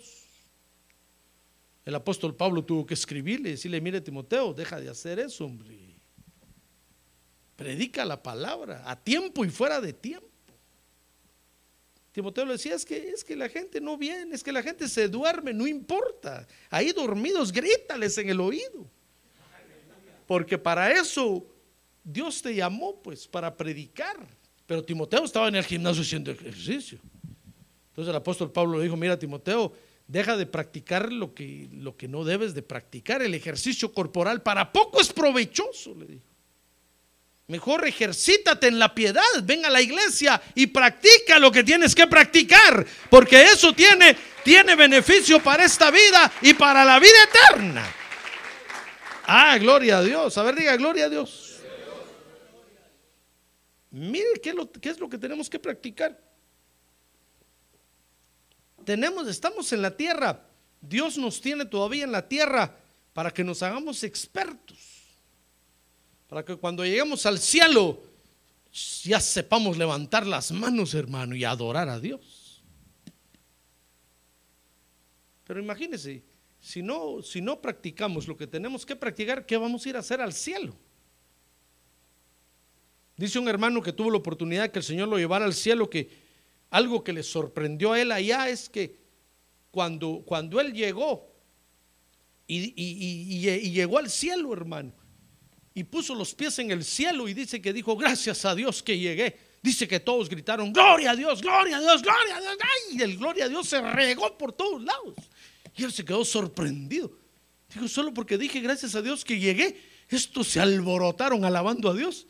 el 1.86 1.94
apóstol 1.94 2.34
Pablo 2.34 2.64
tuvo 2.64 2.84
que 2.84 2.94
escribirle 2.94 3.48
y 3.48 3.52
decirle, 3.52 3.80
mire 3.80 4.00
Timoteo, 4.00 4.52
deja 4.52 4.80
de 4.80 4.90
hacer 4.90 5.20
eso, 5.20 5.46
hombre. 5.46 5.96
Predica 7.54 8.04
la 8.04 8.22
palabra 8.22 8.82
a 8.84 8.96
tiempo 8.96 9.44
y 9.44 9.50
fuera 9.50 9.80
de 9.80 9.92
tiempo. 9.92 10.35
Timoteo 12.16 12.46
le 12.46 12.52
decía, 12.52 12.74
es 12.74 12.86
que, 12.86 13.10
es 13.10 13.22
que 13.22 13.36
la 13.36 13.46
gente 13.46 13.78
no 13.78 13.98
viene, 13.98 14.34
es 14.34 14.42
que 14.42 14.50
la 14.50 14.62
gente 14.62 14.88
se 14.88 15.06
duerme, 15.06 15.52
no 15.52 15.66
importa. 15.66 16.46
Ahí 16.70 16.90
dormidos, 16.92 17.52
grítales 17.52 18.16
en 18.16 18.30
el 18.30 18.40
oído. 18.40 18.90
Porque 20.26 20.56
para 20.56 20.90
eso 20.90 21.46
Dios 22.02 22.40
te 22.40 22.54
llamó, 22.54 23.02
pues, 23.02 23.28
para 23.28 23.54
predicar. 23.54 24.16
Pero 24.64 24.82
Timoteo 24.82 25.24
estaba 25.24 25.48
en 25.48 25.56
el 25.56 25.64
gimnasio 25.66 26.00
haciendo 26.00 26.30
ejercicio. 26.30 26.98
Entonces 27.90 28.08
el 28.08 28.16
apóstol 28.16 28.50
Pablo 28.50 28.78
le 28.78 28.84
dijo, 28.84 28.96
mira 28.96 29.18
Timoteo, 29.18 29.74
deja 30.08 30.38
de 30.38 30.46
practicar 30.46 31.12
lo 31.12 31.34
que, 31.34 31.68
lo 31.70 31.98
que 31.98 32.08
no 32.08 32.24
debes 32.24 32.54
de 32.54 32.62
practicar. 32.62 33.20
El 33.20 33.34
ejercicio 33.34 33.92
corporal 33.92 34.40
para 34.40 34.72
poco 34.72 35.02
es 35.02 35.12
provechoso, 35.12 35.94
le 35.94 36.06
dijo. 36.06 36.24
Mejor 37.48 37.86
ejercítate 37.86 38.66
en 38.66 38.78
la 38.78 38.92
piedad, 38.92 39.22
ven 39.44 39.64
a 39.64 39.70
la 39.70 39.80
iglesia 39.80 40.40
y 40.56 40.66
practica 40.66 41.38
lo 41.38 41.52
que 41.52 41.62
tienes 41.62 41.94
que 41.94 42.08
practicar, 42.08 42.84
porque 43.08 43.40
eso 43.44 43.72
tiene, 43.72 44.16
tiene 44.42 44.74
beneficio 44.74 45.40
para 45.40 45.64
esta 45.64 45.92
vida 45.92 46.32
y 46.42 46.54
para 46.54 46.84
la 46.84 46.98
vida 46.98 47.14
eterna. 47.22 47.86
Ah, 49.28 49.56
gloria 49.58 49.98
a 49.98 50.02
Dios. 50.02 50.36
A 50.36 50.42
ver, 50.42 50.56
diga, 50.56 50.76
gloria 50.76 51.04
a 51.04 51.08
Dios. 51.08 51.60
Mire 53.92 54.40
qué, 54.42 54.52
qué 54.80 54.88
es 54.88 54.98
lo 54.98 55.08
que 55.08 55.16
tenemos 55.16 55.48
que 55.48 55.60
practicar. 55.60 56.20
Tenemos, 58.84 59.28
estamos 59.28 59.72
en 59.72 59.82
la 59.82 59.96
tierra. 59.96 60.48
Dios 60.80 61.16
nos 61.16 61.40
tiene 61.40 61.64
todavía 61.64 62.04
en 62.04 62.12
la 62.12 62.28
tierra 62.28 62.76
para 63.12 63.30
que 63.30 63.44
nos 63.44 63.62
hagamos 63.62 64.02
expertos 64.02 64.95
para 66.28 66.44
que 66.44 66.56
cuando 66.56 66.84
lleguemos 66.84 67.24
al 67.26 67.38
cielo 67.38 68.02
ya 69.02 69.20
sepamos 69.20 69.78
levantar 69.78 70.26
las 70.26 70.52
manos, 70.52 70.92
hermano, 70.94 71.34
y 71.34 71.44
adorar 71.44 71.88
a 71.88 71.98
Dios. 71.98 72.62
Pero 75.44 75.60
imagínense, 75.60 76.22
si 76.60 76.82
no, 76.82 77.22
si 77.22 77.40
no 77.40 77.60
practicamos 77.60 78.26
lo 78.26 78.36
que 78.36 78.46
tenemos 78.46 78.84
que 78.84 78.96
practicar, 78.96 79.46
¿qué 79.46 79.56
vamos 79.56 79.86
a 79.86 79.88
ir 79.88 79.96
a 79.96 80.00
hacer 80.00 80.20
al 80.20 80.32
cielo? 80.32 80.74
Dice 83.16 83.38
un 83.38 83.48
hermano 83.48 83.80
que 83.80 83.92
tuvo 83.92 84.10
la 84.10 84.18
oportunidad 84.18 84.70
que 84.70 84.80
el 84.80 84.84
Señor 84.84 85.08
lo 85.08 85.16
llevara 85.16 85.46
al 85.46 85.54
cielo, 85.54 85.88
que 85.88 86.10
algo 86.68 87.02
que 87.02 87.12
le 87.12 87.22
sorprendió 87.22 87.92
a 87.92 88.00
él 88.00 88.12
allá 88.12 88.48
es 88.50 88.68
que 88.68 88.98
cuando, 89.70 90.22
cuando 90.26 90.60
él 90.60 90.74
llegó 90.74 91.32
y, 92.46 92.74
y 92.76 93.70
llegó 93.70 93.98
al 93.98 94.10
cielo, 94.10 94.52
hermano, 94.52 94.92
y 95.76 95.84
puso 95.84 96.14
los 96.14 96.34
pies 96.34 96.58
en 96.58 96.70
el 96.70 96.82
cielo 96.82 97.28
y 97.28 97.34
dice 97.34 97.60
que 97.60 97.70
dijo, 97.70 97.94
gracias 97.98 98.46
a 98.46 98.54
Dios 98.54 98.82
que 98.82 98.98
llegué. 98.98 99.38
Dice 99.62 99.86
que 99.86 100.00
todos 100.00 100.26
gritaron, 100.26 100.72
gloria 100.72 101.10
a 101.10 101.14
Dios, 101.14 101.42
gloria 101.42 101.76
a 101.76 101.80
Dios, 101.80 102.00
gloria 102.00 102.36
a 102.36 102.40
Dios. 102.40 102.56
y 102.92 103.02
el 103.02 103.18
gloria 103.18 103.44
a 103.44 103.48
Dios 103.50 103.68
se 103.68 103.82
regó 103.82 104.38
por 104.38 104.54
todos 104.54 104.82
lados. 104.82 105.14
Y 105.76 105.84
él 105.84 105.92
se 105.92 106.02
quedó 106.02 106.24
sorprendido. 106.24 107.12
Dijo, 107.74 107.88
solo 107.88 108.14
porque 108.14 108.38
dije, 108.38 108.60
gracias 108.60 108.94
a 108.94 109.02
Dios 109.02 109.22
que 109.22 109.38
llegué, 109.38 109.78
estos 110.08 110.46
se 110.46 110.60
alborotaron 110.60 111.44
alabando 111.44 111.90
a 111.90 111.94
Dios. 111.94 112.26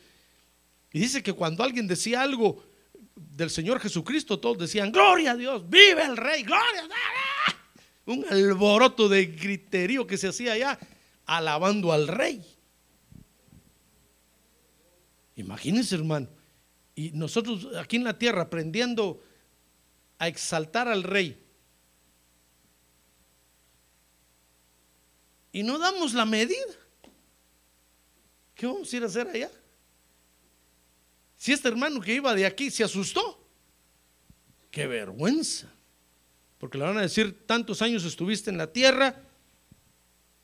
Y 0.91 0.99
dice 0.99 1.23
que 1.23 1.31
cuando 1.31 1.63
alguien 1.63 1.87
decía 1.87 2.23
algo 2.23 2.61
del 3.15 3.49
Señor 3.49 3.79
Jesucristo, 3.79 4.41
todos 4.41 4.57
decían, 4.57 4.91
gloria 4.91 5.31
a 5.31 5.35
Dios, 5.37 5.69
vive 5.69 6.03
el 6.03 6.17
rey, 6.17 6.43
gloria 6.43 6.81
a 6.81 6.87
Dios. 6.87 6.97
Un 8.07 8.25
alboroto 8.29 9.07
de 9.07 9.25
griterío 9.25 10.05
que 10.05 10.17
se 10.17 10.27
hacía 10.27 10.51
allá, 10.51 10.77
alabando 11.25 11.93
al 11.93 12.09
rey. 12.09 12.56
Imagínense, 15.37 15.95
hermano. 15.95 16.27
Y 16.95 17.11
nosotros 17.11 17.67
aquí 17.77 17.95
en 17.95 18.03
la 18.03 18.17
tierra 18.17 18.41
aprendiendo 18.41 19.23
a 20.19 20.27
exaltar 20.27 20.87
al 20.87 21.03
rey. 21.03 21.41
Y 25.51 25.63
no 25.63 25.77
damos 25.79 26.13
la 26.13 26.25
medida. 26.25 26.57
¿Qué 28.55 28.65
vamos 28.65 28.91
a 28.91 28.97
ir 28.97 29.03
a 29.03 29.05
hacer 29.05 29.27
allá? 29.27 29.51
Si 31.35 31.51
este 31.53 31.67
hermano 31.67 32.01
que 32.01 32.15
iba 32.15 32.33
de 32.33 32.45
aquí 32.45 32.71
se 32.71 32.83
asustó, 32.83 33.47
qué 34.71 34.87
vergüenza. 34.87 35.71
Porque 36.57 36.79
le 36.79 36.83
van 36.85 36.97
a 36.97 37.01
decir, 37.01 37.45
tantos 37.45 37.83
años 37.83 38.03
estuviste 38.03 38.49
en 38.49 38.57
la 38.57 38.73
tierra, 38.73 39.21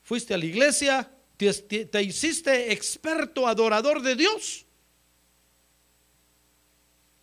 fuiste 0.02 0.32
a 0.32 0.38
la 0.38 0.44
iglesia, 0.44 1.10
te, 1.36 1.52
te- 1.52 1.86
te 1.86 2.02
hiciste 2.02 2.72
experto 2.72 3.48
adorador 3.48 4.00
de 4.00 4.14
Dios. 4.14 4.63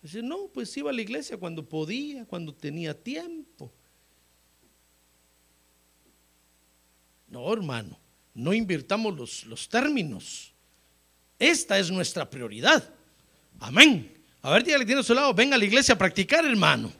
Dice, 0.01 0.23
no, 0.23 0.47
pues 0.47 0.75
iba 0.77 0.89
a 0.89 0.93
la 0.93 1.01
iglesia 1.01 1.37
cuando 1.37 1.67
podía, 1.67 2.25
cuando 2.25 2.53
tenía 2.53 2.99
tiempo. 2.99 3.71
No, 7.27 7.51
hermano, 7.53 7.97
no 8.33 8.53
invirtamos 8.53 9.15
los, 9.15 9.45
los 9.45 9.69
términos. 9.69 10.53
Esta 11.37 11.77
es 11.77 11.91
nuestra 11.91 12.29
prioridad. 12.29 12.93
Amén. 13.59 14.11
A 14.41 14.51
ver, 14.51 14.63
dígale, 14.63 14.85
tiene 14.85 15.01
a 15.01 15.03
su 15.03 15.13
lado, 15.13 15.33
venga 15.33 15.55
a 15.55 15.59
la 15.59 15.65
iglesia 15.65 15.93
a 15.93 15.97
practicar, 15.97 16.45
hermano. 16.45 16.91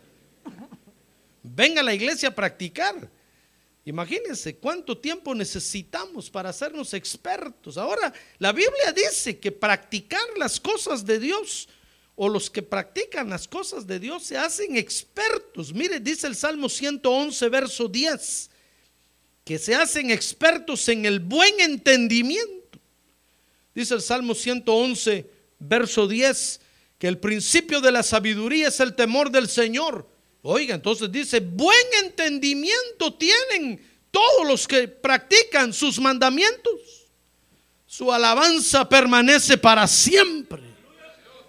Venga 1.44 1.82
a 1.82 1.84
la 1.84 1.94
iglesia 1.94 2.30
a 2.30 2.36
practicar. 2.36 3.10
Imagínense 3.84 4.58
cuánto 4.58 4.96
tiempo 4.98 5.34
necesitamos 5.34 6.30
para 6.30 6.50
hacernos 6.50 6.94
expertos. 6.94 7.78
Ahora, 7.78 8.14
la 8.38 8.52
Biblia 8.52 8.94
dice 8.96 9.40
que 9.40 9.52
practicar 9.52 10.22
las 10.38 10.60
cosas 10.60 11.04
de 11.04 11.20
Dios 11.20 11.68
o 12.24 12.30
los 12.30 12.52
que 12.52 12.62
practican 12.62 13.32
las 13.32 13.48
cosas 13.48 13.88
de 13.88 14.00
Dios 14.00 14.22
se 14.22 14.38
hacen 14.38 14.78
expertos. 14.78 15.74
Mire, 15.74 16.00
dice 16.00 16.28
el 16.28 16.36
Salmo 16.36 16.70
111, 16.70 17.50
verso 17.50 17.88
10, 17.88 18.52
que 19.44 19.58
se 19.58 19.74
hacen 19.74 20.12
expertos 20.12 20.88
en 20.90 21.08
el 21.08 21.20
buen 21.20 21.60
entendimiento. 21.60 22.78
Dice 23.74 23.96
el 23.96 24.04
Salmo 24.04 24.36
111, 24.36 25.28
verso 25.58 26.08
10, 26.08 26.60
que 27.00 27.08
el 27.08 27.18
principio 27.18 27.82
de 27.82 27.92
la 27.92 28.04
sabiduría 28.04 28.68
es 28.68 28.80
el 28.82 28.94
temor 28.94 29.32
del 29.32 29.50
Señor. 29.50 30.08
Oiga, 30.44 30.76
entonces 30.76 31.12
dice, 31.12 31.40
buen 31.40 31.88
entendimiento 32.04 33.16
tienen 33.16 33.84
todos 34.12 34.48
los 34.48 34.68
que 34.68 34.88
practican 34.88 35.74
sus 35.74 36.00
mandamientos. 36.00 37.08
Su 37.88 38.14
alabanza 38.14 38.88
permanece 38.88 39.58
para 39.58 39.88
siempre. 39.88 40.71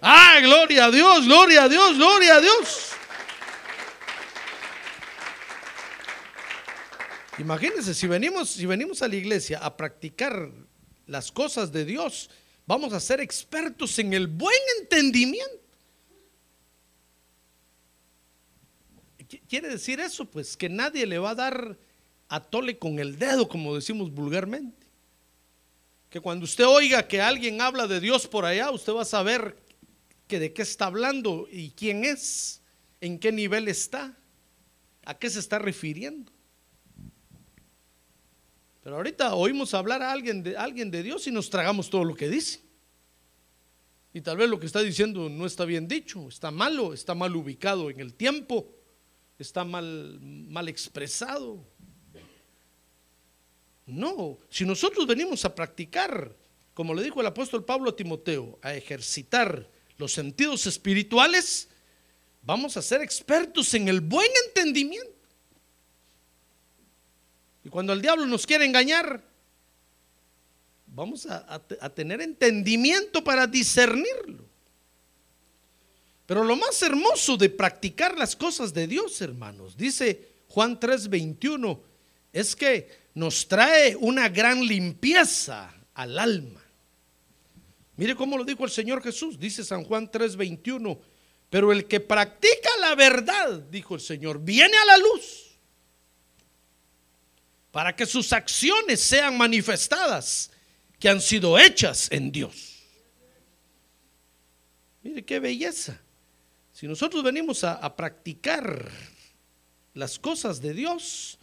Ah, 0.04 0.40
gloria 0.42 0.86
a 0.86 0.90
Dios, 0.90 1.26
gloria 1.26 1.62
a 1.62 1.68
Dios, 1.68 1.96
gloria 1.96 2.36
a 2.36 2.40
Dios. 2.40 2.90
Imagínense, 7.38 7.94
si 7.94 8.08
venimos, 8.08 8.50
si 8.50 8.66
venimos 8.66 9.00
a 9.02 9.08
la 9.08 9.14
iglesia 9.14 9.58
a 9.58 9.76
practicar 9.76 10.50
las 11.06 11.30
cosas 11.30 11.70
de 11.70 11.84
Dios, 11.84 12.30
vamos 12.66 12.92
a 12.92 12.98
ser 12.98 13.20
expertos 13.20 13.96
en 14.00 14.12
el 14.12 14.26
buen 14.26 14.58
entendimiento. 14.80 15.62
¿Qué 19.28 19.40
¿Quiere 19.48 19.68
decir 19.68 20.00
eso? 20.00 20.24
Pues 20.24 20.56
que 20.56 20.68
nadie 20.68 21.06
le 21.06 21.20
va 21.20 21.30
a 21.30 21.34
dar 21.36 21.78
a 22.28 22.40
tole 22.40 22.76
con 22.76 22.98
el 22.98 23.20
dedo, 23.20 23.48
como 23.48 23.72
decimos 23.72 24.12
vulgarmente. 24.12 24.84
Que 26.10 26.20
cuando 26.20 26.44
usted 26.44 26.66
oiga 26.66 27.06
que 27.06 27.20
alguien 27.22 27.60
habla 27.60 27.86
de 27.86 28.00
Dios 28.00 28.26
por 28.26 28.44
allá, 28.44 28.72
usted 28.72 28.92
va 28.92 29.02
a 29.02 29.04
saber 29.04 29.61
de 30.38 30.52
qué 30.52 30.62
está 30.62 30.86
hablando 30.86 31.46
y 31.50 31.70
quién 31.70 32.04
es, 32.04 32.62
en 33.00 33.18
qué 33.18 33.32
nivel 33.32 33.68
está, 33.68 34.16
a 35.04 35.18
qué 35.18 35.28
se 35.30 35.40
está 35.40 35.58
refiriendo. 35.58 36.32
Pero 38.82 38.96
ahorita 38.96 39.34
oímos 39.34 39.74
hablar 39.74 40.02
a 40.02 40.10
alguien 40.10 40.42
de, 40.42 40.56
alguien 40.56 40.90
de 40.90 41.02
Dios 41.02 41.26
y 41.26 41.30
nos 41.30 41.50
tragamos 41.50 41.88
todo 41.88 42.04
lo 42.04 42.14
que 42.14 42.28
dice. 42.28 42.60
Y 44.12 44.20
tal 44.20 44.36
vez 44.36 44.48
lo 44.48 44.58
que 44.58 44.66
está 44.66 44.80
diciendo 44.80 45.28
no 45.28 45.46
está 45.46 45.64
bien 45.64 45.88
dicho, 45.88 46.28
está 46.28 46.50
malo, 46.50 46.92
está 46.92 47.14
mal 47.14 47.34
ubicado 47.34 47.90
en 47.90 48.00
el 48.00 48.14
tiempo, 48.14 48.68
está 49.38 49.64
mal, 49.64 50.18
mal 50.20 50.68
expresado. 50.68 51.64
No, 53.86 54.38
si 54.50 54.64
nosotros 54.64 55.06
venimos 55.06 55.44
a 55.44 55.54
practicar, 55.54 56.36
como 56.74 56.94
le 56.94 57.02
dijo 57.02 57.20
el 57.20 57.26
apóstol 57.26 57.64
Pablo 57.64 57.90
a 57.90 57.96
Timoteo, 57.96 58.58
a 58.62 58.74
ejercitar 58.74 59.68
los 59.98 60.12
sentidos 60.12 60.66
espirituales, 60.66 61.68
vamos 62.42 62.76
a 62.76 62.82
ser 62.82 63.00
expertos 63.00 63.74
en 63.74 63.88
el 63.88 64.00
buen 64.00 64.30
entendimiento. 64.46 65.10
Y 67.64 67.68
cuando 67.68 67.92
el 67.92 68.02
diablo 68.02 68.26
nos 68.26 68.46
quiere 68.46 68.64
engañar, 68.64 69.22
vamos 70.86 71.26
a, 71.26 71.58
tener 71.94 72.20
entendimiento 72.20 73.22
para 73.22 73.46
discernirlo. 73.46 74.44
Pero 76.26 76.44
lo 76.44 76.56
más 76.56 76.80
hermoso 76.82 77.36
de 77.36 77.50
practicar 77.50 78.16
las 78.16 78.36
cosas 78.36 78.72
de 78.72 78.86
Dios, 78.86 79.20
hermanos, 79.20 79.76
dice 79.76 80.32
Juan 80.48 80.78
3:21, 80.78 81.80
es 82.32 82.56
que 82.56 83.02
nos 83.14 83.46
trae 83.46 83.96
una 83.96 84.28
gran 84.28 84.64
limpieza 84.64 85.74
al 85.94 86.18
alma. 86.18 86.61
Mire 87.96 88.14
cómo 88.14 88.38
lo 88.38 88.44
dijo 88.44 88.64
el 88.64 88.70
Señor 88.70 89.02
Jesús, 89.02 89.38
dice 89.38 89.64
San 89.64 89.84
Juan 89.84 90.10
3:21, 90.10 90.98
pero 91.50 91.72
el 91.72 91.86
que 91.86 92.00
practica 92.00 92.70
la 92.80 92.94
verdad, 92.94 93.60
dijo 93.70 93.94
el 93.94 94.00
Señor, 94.00 94.40
viene 94.40 94.76
a 94.76 94.84
la 94.86 94.96
luz 94.96 95.58
para 97.70 97.94
que 97.94 98.06
sus 98.06 98.32
acciones 98.32 99.00
sean 99.00 99.36
manifestadas 99.36 100.50
que 100.98 101.08
han 101.08 101.20
sido 101.20 101.58
hechas 101.58 102.08
en 102.10 102.30
Dios. 102.30 102.82
Mire 105.02 105.24
qué 105.24 105.40
belleza. 105.40 106.00
Si 106.72 106.86
nosotros 106.86 107.22
venimos 107.22 107.64
a, 107.64 107.74
a 107.74 107.96
practicar 107.96 108.90
las 109.94 110.18
cosas 110.18 110.60
de 110.60 110.72
Dios, 110.74 111.38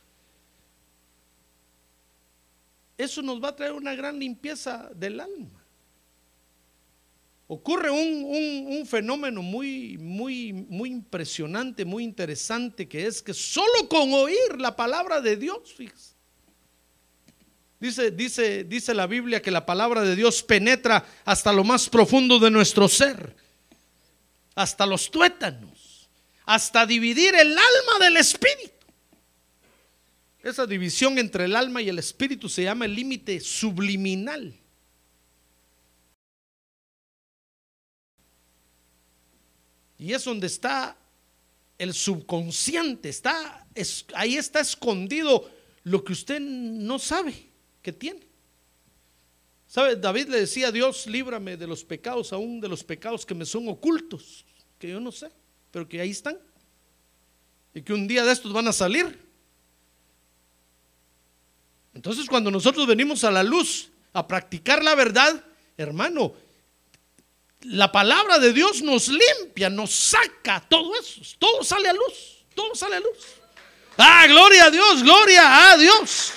eso 2.98 3.22
nos 3.22 3.44
va 3.44 3.50
a 3.50 3.56
traer 3.56 3.74
una 3.74 3.96
gran 3.96 4.18
limpieza 4.18 4.90
del 4.96 5.20
alma. 5.20 5.59
Ocurre 7.52 7.90
un, 7.90 8.24
un- 8.26 8.78
un 8.78 8.86
fenómeno 8.86 9.42
muy, 9.42 9.98
muy, 9.98 10.54
muy 10.54 10.92
impresionante, 10.92 11.84
muy 11.84 12.04
interesante, 12.04 12.88
que 12.88 13.08
es 13.08 13.24
que 13.24 13.34
solo 13.34 13.90
con 13.90 14.14
oír 14.14 14.60
la 14.60 14.76
palabra 14.76 15.20
de 15.20 15.36
Dios, 15.36 15.76
Dice, 17.80 18.12
dice, 18.12 18.66
dice 18.66 18.94
la 18.94 19.08
Biblia 19.08 19.42
que 19.42 19.50
la 19.52 19.66
palabra 19.66 20.04
de 20.04 20.16
Dios 20.16 20.44
penetra 20.44 21.04
hasta 21.26 21.52
lo 21.52 21.64
más 21.64 21.90
profundo 21.90 22.38
de 22.38 22.52
nuestro 22.52 22.88
ser, 22.88 23.36
hasta 24.54 24.86
los 24.86 25.10
tuétanos, 25.10 26.08
hasta 26.46 26.86
dividir 26.86 27.34
el 27.34 27.48
alma 27.58 28.06
del 28.06 28.18
espíritu. 28.18 28.74
Esa 30.44 30.68
división 30.68 31.18
entre 31.18 31.46
el 31.46 31.56
alma 31.56 31.82
y 31.82 31.90
el 31.90 31.98
espíritu 31.98 32.48
se 32.48 32.64
llama 32.64 32.86
el 32.86 32.94
límite 32.94 33.40
subliminal. 33.40 34.54
Y 40.00 40.14
es 40.14 40.24
donde 40.24 40.48
está 40.48 40.98
el 41.78 41.94
subconsciente, 41.94 43.10
está, 43.10 43.68
es- 43.76 44.06
ahí 44.16 44.36
está 44.38 44.62
escondido 44.62 45.50
lo 45.84 46.04
que 46.04 46.14
usted 46.14 46.40
no 46.40 46.98
sabe 46.98 47.50
que 47.82 47.94
tiene. 47.94 48.22
¿Sabe? 49.68 49.96
David 49.98 50.30
le 50.30 50.40
decía 50.40 50.70
a 50.70 50.72
Dios, 50.72 51.06
líbrame 51.06 51.56
de 51.58 51.68
los 51.68 51.84
pecados, 51.84 52.34
aún 52.34 52.60
de 52.60 52.68
los 52.68 52.84
pecados 52.84 53.26
que 53.26 53.36
me 53.36 53.46
son 53.46 53.68
ocultos, 53.68 54.46
que 54.80 54.90
yo 54.90 55.00
no 55.00 55.12
sé, 55.12 55.30
pero 55.70 55.88
que 55.88 56.02
ahí 56.02 56.10
están. 56.10 56.40
Y 57.74 57.82
que 57.84 57.94
un 57.94 58.08
día 58.08 58.26
de 58.26 58.32
estos 58.32 58.52
van 58.52 58.68
a 58.68 58.74
salir. 58.74 59.20
Entonces 61.94 62.26
cuando 62.28 62.50
nosotros 62.50 62.88
venimos 62.88 63.24
a 63.24 63.32
la 63.32 63.44
luz 63.44 63.92
a 64.14 64.28
practicar 64.28 64.84
la 64.84 64.96
verdad, 64.96 65.44
hermano, 65.78 66.34
la 67.62 67.92
palabra 67.92 68.40
de 68.40 68.54
Dios 68.54 68.82
nos 68.82 69.10
limpia, 69.10 69.70
nos 69.70 69.92
saca 69.92 70.62
todo 70.70 70.98
eso, 70.98 71.22
todo 71.38 71.64
sale 71.64 71.90
a 71.90 71.94
luz, 71.94 72.46
todo 72.56 72.74
sale 72.74 72.96
a 72.96 73.00
luz. 73.00 73.18
Ah, 73.98 74.26
gloria 74.28 74.66
a 74.66 74.72
Dios, 74.72 75.04
gloria 75.04 75.72
a 75.72 75.78
Dios, 75.78 76.32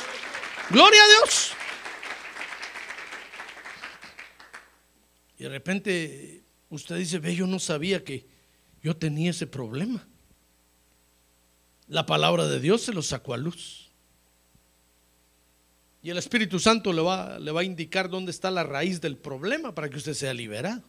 gloria 0.71 1.03
a 1.03 1.09
Dios. 1.09 1.53
Y 5.39 5.45
de 5.45 5.49
repente 5.49 6.45
usted 6.71 6.97
dice, 6.97 7.19
ve, 7.19 7.37
yo 7.37 7.47
no 7.47 7.61
sabía 7.61 8.03
que 8.03 8.27
yo 8.83 8.97
tenía 8.97 9.31
ese 9.31 9.47
problema. 9.47 10.07
La 11.87 12.05
palabra 12.07 12.47
de 12.47 12.59
Dios 12.59 12.83
se 12.83 12.93
lo 12.93 13.03
sacó 13.03 13.35
a 13.35 13.37
luz. 13.37 13.91
Y 16.03 16.11
el 16.11 16.19
Espíritu 16.19 16.59
Santo 16.59 16.93
le 16.93 17.01
va, 17.01 17.39
le 17.39 17.53
va 17.53 17.61
a 17.61 17.65
indicar 17.65 18.09
dónde 18.09 18.33
está 18.33 18.51
la 18.51 18.65
raíz 18.65 19.01
del 19.01 19.17
problema 19.17 19.73
para 19.73 19.89
que 19.89 19.99
usted 19.99 20.15
sea 20.15 20.35
liberado. 20.35 20.83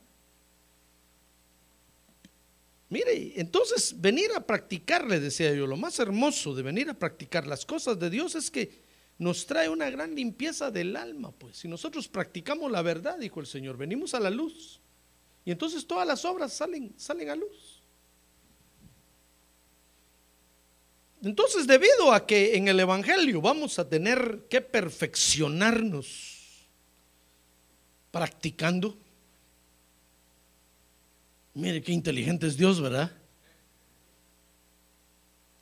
Mire, 2.93 3.33
entonces 3.37 3.99
venir 3.99 4.29
a 4.35 4.45
practicar, 4.45 5.07
le 5.07 5.19
decía 5.19 5.51
yo, 5.51 5.65
lo 5.65 5.77
más 5.77 5.97
hermoso 5.97 6.53
de 6.53 6.61
venir 6.61 6.91
a 6.91 6.93
practicar 6.93 7.47
las 7.47 7.65
cosas 7.65 7.97
de 7.97 8.11
Dios 8.11 8.35
es 8.35 8.51
que 8.51 8.83
nos 9.17 9.47
trae 9.47 9.67
una 9.67 9.89
gran 9.89 10.13
limpieza 10.13 10.69
del 10.69 10.95
alma, 10.95 11.31
pues. 11.31 11.57
Si 11.57 11.67
nosotros 11.67 12.07
practicamos 12.07 12.71
la 12.71 12.83
verdad, 12.83 13.17
dijo 13.17 13.39
el 13.39 13.47
Señor, 13.47 13.77
venimos 13.77 14.13
a 14.13 14.19
la 14.19 14.29
luz. 14.29 14.79
Y 15.43 15.49
entonces 15.49 15.87
todas 15.87 16.05
las 16.05 16.23
obras 16.23 16.53
salen, 16.53 16.93
salen 16.95 17.31
a 17.31 17.35
luz. 17.35 17.81
Entonces, 21.23 21.65
debido 21.65 22.13
a 22.13 22.27
que 22.27 22.55
en 22.55 22.67
el 22.67 22.79
Evangelio 22.79 23.41
vamos 23.41 23.79
a 23.79 23.89
tener 23.89 24.45
que 24.51 24.61
perfeccionarnos 24.61 26.67
practicando. 28.11 28.95
Mire 31.53 31.81
qué 31.81 31.91
inteligente 31.91 32.47
es 32.47 32.57
Dios, 32.57 32.81
¿verdad? 32.81 33.11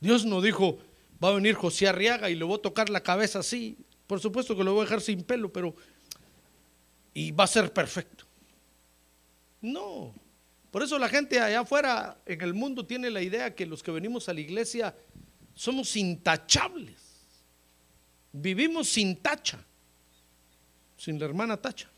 Dios 0.00 0.24
no 0.24 0.40
dijo, 0.40 0.78
va 1.22 1.28
a 1.28 1.34
venir 1.34 1.54
José 1.54 1.86
Arriaga 1.86 2.30
y 2.30 2.34
le 2.34 2.44
voy 2.44 2.58
a 2.58 2.62
tocar 2.62 2.88
la 2.90 3.02
cabeza 3.02 3.40
así. 3.40 3.76
Por 4.06 4.20
supuesto 4.20 4.56
que 4.56 4.64
lo 4.64 4.72
voy 4.72 4.80
a 4.80 4.84
dejar 4.84 5.00
sin 5.00 5.22
pelo, 5.22 5.52
pero... 5.52 5.74
Y 7.14 7.30
va 7.30 7.44
a 7.44 7.46
ser 7.46 7.72
perfecto. 7.72 8.24
No. 9.60 10.14
Por 10.70 10.82
eso 10.82 10.98
la 10.98 11.08
gente 11.08 11.38
allá 11.38 11.60
afuera 11.60 12.18
en 12.24 12.40
el 12.40 12.54
mundo 12.54 12.86
tiene 12.86 13.10
la 13.10 13.20
idea 13.20 13.54
que 13.54 13.66
los 13.66 13.82
que 13.82 13.90
venimos 13.90 14.28
a 14.28 14.32
la 14.32 14.40
iglesia 14.40 14.96
somos 15.54 15.94
intachables. 15.96 16.96
Vivimos 18.32 18.88
sin 18.88 19.16
tacha. 19.16 19.62
Sin 20.96 21.18
la 21.18 21.26
hermana 21.26 21.56
tacha. 21.58 21.90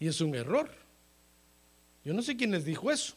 Y 0.00 0.08
es 0.08 0.20
un 0.20 0.34
error. 0.34 0.83
Yo 2.04 2.12
no 2.12 2.22
sé 2.22 2.36
quién 2.36 2.50
les 2.50 2.64
dijo 2.64 2.90
eso. 2.90 3.14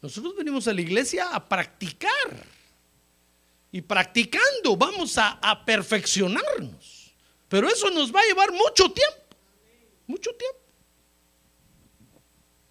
Nosotros 0.00 0.36
venimos 0.36 0.68
a 0.68 0.72
la 0.72 0.80
iglesia 0.80 1.34
a 1.34 1.48
practicar. 1.48 2.10
Y 3.72 3.80
practicando 3.82 4.76
vamos 4.76 5.18
a, 5.18 5.30
a 5.42 5.64
perfeccionarnos. 5.64 7.12
Pero 7.48 7.68
eso 7.68 7.90
nos 7.90 8.14
va 8.14 8.20
a 8.20 8.26
llevar 8.26 8.52
mucho 8.52 8.90
tiempo. 8.92 9.36
Mucho 10.06 10.30
tiempo. 10.34 10.58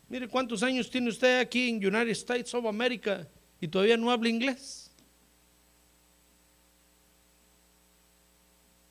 Mire 0.07 0.27
cuántos 0.27 0.61
años 0.61 0.89
tiene 0.89 1.09
usted 1.09 1.39
aquí 1.39 1.69
en 1.69 1.77
United 1.77 2.11
States 2.11 2.53
of 2.53 2.65
America 2.65 3.27
y 3.59 3.67
todavía 3.67 3.97
no 3.97 4.11
habla 4.11 4.29
inglés. 4.29 4.91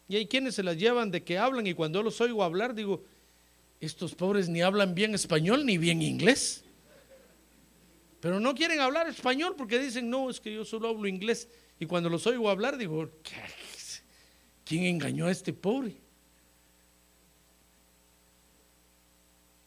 Y 0.09 0.17
hay 0.17 0.27
quienes 0.27 0.57
se 0.57 0.63
las 0.63 0.77
llevan 0.77 1.11
de 1.11 1.23
que 1.23 1.39
hablan 1.39 1.67
y 1.67 1.75
cuando 1.75 2.03
los 2.03 2.21
oigo 2.21 2.43
hablar 2.43 2.75
digo, 2.75 3.05
estos 3.83 4.15
pobres 4.15 4.49
ni 4.49 4.63
hablan 4.63 4.95
bien 4.95 5.13
español 5.13 5.67
ni 5.67 5.77
bien 5.77 6.03
inglés. 6.03 6.63
Pero 8.21 8.39
no 8.39 8.55
quieren 8.55 8.79
hablar 8.79 9.09
español 9.09 9.57
porque 9.59 9.81
dicen, 9.81 10.09
no, 10.09 10.31
es 10.31 10.39
que 10.39 10.55
yo 10.55 10.65
solo 10.65 10.89
hablo 10.89 11.09
inglés. 11.09 11.49
Y 11.81 11.87
cuando 11.87 12.09
los 12.09 12.25
oigo 12.29 12.49
hablar 12.49 12.79
digo, 12.79 13.11
¿quién 14.65 14.85
engañó 14.85 15.27
a 15.27 15.33
este 15.33 15.53
pobre? 15.53 15.97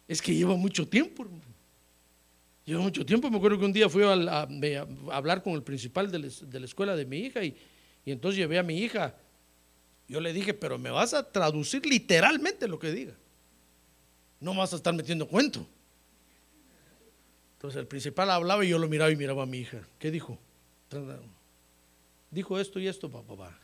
Es 0.07 0.21
que 0.21 0.33
lleva 0.33 0.55
mucho 0.55 0.87
tiempo, 0.87 1.23
hermano. 1.23 1.43
Lleva 2.63 2.81
mucho 2.83 3.05
tiempo. 3.05 3.29
Me 3.29 3.35
acuerdo 3.35 3.59
que 3.59 3.65
un 3.65 3.73
día 3.73 3.89
fui 3.89 4.03
a, 4.03 4.47
hablar 5.11 5.43
con 5.43 5.53
el 5.55 5.63
principal 5.63 6.09
de 6.09 6.19
la, 6.19 6.27
de 6.29 6.59
la 6.61 6.65
escuela 6.65 6.95
de 6.95 7.05
mi 7.05 7.17
hija 7.17 7.43
y, 7.43 7.57
y 8.05 8.11
entonces 8.13 8.37
llevé 8.37 8.59
a 8.59 8.63
mi 8.63 8.77
hija. 8.77 9.13
Yo 10.07 10.21
le 10.21 10.31
dije, 10.31 10.53
pero 10.53 10.77
me 10.77 10.89
vas 10.89 11.13
a 11.13 11.29
traducir 11.29 11.85
literalmente 11.85 12.69
lo 12.69 12.79
que 12.79 12.93
diga. 12.93 13.17
No 14.39 14.53
vas 14.53 14.73
a 14.73 14.75
estar 14.75 14.93
metiendo 14.93 15.27
cuento. 15.27 15.65
Entonces 17.55 17.79
el 17.79 17.87
principal 17.87 18.29
hablaba 18.29 18.63
y 18.63 18.69
yo 18.69 18.77
lo 18.77 18.87
miraba 18.87 19.11
y 19.11 19.15
miraba 19.15 19.43
a 19.43 19.45
mi 19.45 19.59
hija. 19.59 19.81
¿Qué 19.97 20.11
dijo? 20.11 20.37
Dijo 22.29 22.59
esto 22.59 22.79
y 22.79 22.87
esto, 22.87 23.09
papá. 23.09 23.57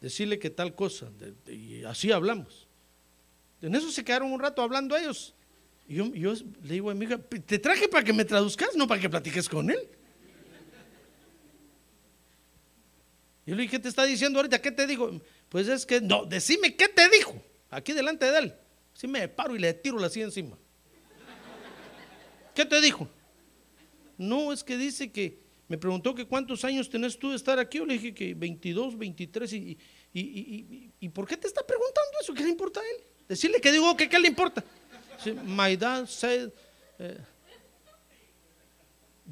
Decirle 0.00 0.38
que 0.38 0.50
tal 0.50 0.74
cosa. 0.74 1.08
y 1.46 1.84
así 1.84 2.10
hablamos. 2.10 2.66
En 3.60 3.74
eso 3.74 3.90
se 3.90 4.04
quedaron 4.04 4.32
un 4.32 4.40
rato 4.40 4.62
hablando 4.62 4.96
ellos. 4.96 5.34
Y 5.88 5.96
yo, 5.96 6.12
yo 6.14 6.34
le 6.62 6.74
digo 6.74 6.90
a 6.90 6.94
mi 6.94 7.06
hija, 7.06 7.18
te 7.18 7.58
traje 7.58 7.88
para 7.88 8.04
que 8.04 8.12
me 8.12 8.24
traduzcas, 8.24 8.76
no 8.76 8.86
para 8.86 9.00
que 9.00 9.08
platiques 9.08 9.48
con 9.48 9.70
él. 9.70 9.88
Yo 13.46 13.54
le 13.54 13.62
dije, 13.62 13.76
¿qué 13.76 13.82
te 13.82 13.88
está 13.88 14.04
diciendo 14.04 14.38
ahorita? 14.38 14.60
¿Qué 14.60 14.70
te 14.70 14.86
dijo? 14.86 15.10
Pues 15.48 15.68
es 15.68 15.86
que, 15.86 16.02
no, 16.02 16.26
decime 16.26 16.76
qué 16.76 16.86
te 16.88 17.08
dijo, 17.08 17.40
aquí 17.70 17.94
delante 17.94 18.30
de 18.30 18.38
él. 18.38 18.54
Si 18.98 19.06
me 19.06 19.28
paro 19.28 19.54
y 19.54 19.60
le 19.60 19.72
tiro 19.74 19.96
la 19.96 20.08
silla 20.08 20.24
encima. 20.24 20.58
¿Qué 22.52 22.64
te 22.64 22.80
dijo? 22.80 23.08
No, 24.16 24.52
es 24.52 24.64
que 24.64 24.76
dice 24.76 25.12
que, 25.12 25.38
me 25.68 25.78
preguntó 25.78 26.16
que 26.16 26.26
cuántos 26.26 26.64
años 26.64 26.90
tenés 26.90 27.16
tú 27.16 27.30
de 27.30 27.36
estar 27.36 27.60
aquí. 27.60 27.78
Yo 27.78 27.86
le 27.86 27.92
dije 27.94 28.12
que 28.12 28.34
22, 28.34 28.98
23. 28.98 29.52
¿Y, 29.52 29.56
y, 29.56 29.78
y, 30.14 30.20
y, 30.20 30.92
y 30.98 31.08
por 31.10 31.28
qué 31.28 31.36
te 31.36 31.46
está 31.46 31.64
preguntando 31.64 32.10
eso? 32.20 32.34
¿Qué 32.34 32.42
le 32.42 32.48
importa 32.48 32.80
a 32.80 32.82
él? 32.82 33.04
Decirle 33.28 33.60
que 33.60 33.70
digo 33.70 33.96
que 33.96 34.08
qué 34.08 34.18
le 34.18 34.26
importa. 34.26 34.64
Sí, 35.22 35.30
My 35.44 35.76
dad 35.76 36.08
said, 36.08 36.50
eh, 36.98 37.18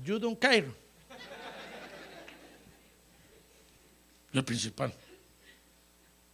you 0.04 0.16
don't 0.20 0.38
care. 0.38 0.70
El 4.32 4.44
principal. 4.44 4.94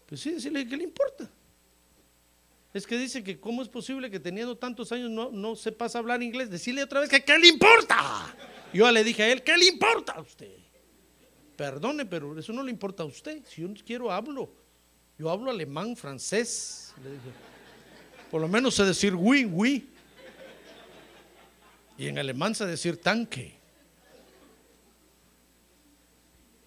Pues 0.06 0.20
sí, 0.20 0.32
decirle 0.32 0.68
que 0.68 0.76
le 0.76 0.84
importa. 0.84 1.30
Es 2.74 2.86
que 2.86 2.96
dice 2.96 3.22
que 3.22 3.38
cómo 3.38 3.60
es 3.60 3.68
posible 3.68 4.10
que 4.10 4.18
teniendo 4.18 4.56
tantos 4.56 4.92
años 4.92 5.10
no, 5.10 5.30
no 5.30 5.54
sepas 5.56 5.94
hablar 5.94 6.22
inglés. 6.22 6.48
Decirle 6.48 6.82
otra 6.82 7.00
vez 7.00 7.10
que 7.10 7.22
qué 7.22 7.38
le 7.38 7.48
importa. 7.48 8.34
Yo 8.72 8.90
le 8.90 9.04
dije 9.04 9.22
a 9.22 9.32
él, 9.32 9.42
¿qué 9.42 9.56
le 9.58 9.66
importa 9.66 10.12
a 10.12 10.20
usted? 10.22 10.56
Perdone, 11.56 12.06
pero 12.06 12.38
eso 12.38 12.52
no 12.52 12.62
le 12.62 12.70
importa 12.70 13.02
a 13.02 13.06
usted. 13.06 13.42
Si 13.46 13.60
yo 13.60 13.68
quiero, 13.84 14.10
hablo. 14.10 14.50
Yo 15.18 15.28
hablo 15.28 15.50
alemán, 15.50 15.94
francés. 15.96 16.94
Le 17.04 17.10
dije. 17.10 17.30
Por 18.30 18.40
lo 18.40 18.48
menos 18.48 18.74
sé 18.74 18.84
decir 18.84 19.14
oui, 19.14 19.44
oui. 19.44 19.90
Y 21.98 22.06
en 22.08 22.18
alemán 22.18 22.54
sé 22.54 22.64
decir 22.64 22.96
tanque. 22.96 23.54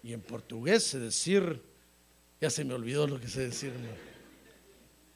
Y 0.04 0.12
en 0.12 0.20
portugués 0.20 0.84
sé 0.84 1.00
decir, 1.00 1.60
ya 2.40 2.48
se 2.48 2.64
me 2.64 2.74
olvidó 2.74 3.08
lo 3.08 3.20
que 3.20 3.26
sé 3.26 3.40
decir. 3.40 3.72
¿no? 3.72 4.15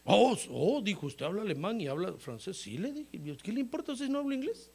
Oh, 0.05 0.37
oh, 0.51 0.81
dijo, 0.83 1.07
usted 1.07 1.27
habla 1.27 1.43
alemán 1.43 1.81
y 1.81 1.87
habla 1.87 2.15
francés. 2.15 2.61
Sí, 2.61 2.79
le 2.79 2.93
dije, 2.93 3.37
¿qué 3.43 3.53
le 3.53 3.61
importa 3.61 3.95
si 3.95 4.09
no 4.09 4.21
habla 4.21 4.35
inglés? 4.35 4.71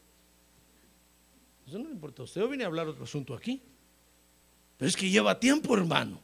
Eso 1.67 1.79
no 1.79 1.85
le 1.85 1.91
importa 1.91 2.23
usted. 2.23 2.41
Yo 2.41 2.47
vine 2.47 2.63
a 2.63 2.67
hablar 2.67 2.87
otro 2.87 3.03
asunto 3.03 3.33
aquí. 3.33 3.61
Pero 4.77 4.89
es 4.89 4.95
que 4.95 5.09
lleva 5.09 5.39
tiempo, 5.39 5.75
hermano. 5.75 6.19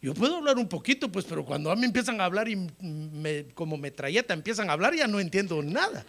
Yo 0.00 0.14
puedo 0.14 0.36
hablar 0.36 0.58
un 0.58 0.68
poquito, 0.68 1.10
pues, 1.10 1.24
pero 1.24 1.44
cuando 1.44 1.70
a 1.70 1.76
mí 1.76 1.84
empiezan 1.84 2.20
a 2.20 2.26
hablar 2.26 2.48
y 2.48 2.56
me, 2.80 3.46
como 3.54 3.76
metralleta 3.76 4.34
empiezan 4.34 4.68
a 4.68 4.74
hablar, 4.74 4.94
ya 4.94 5.06
no 5.06 5.18
entiendo 5.18 5.62
nada. 5.62 6.04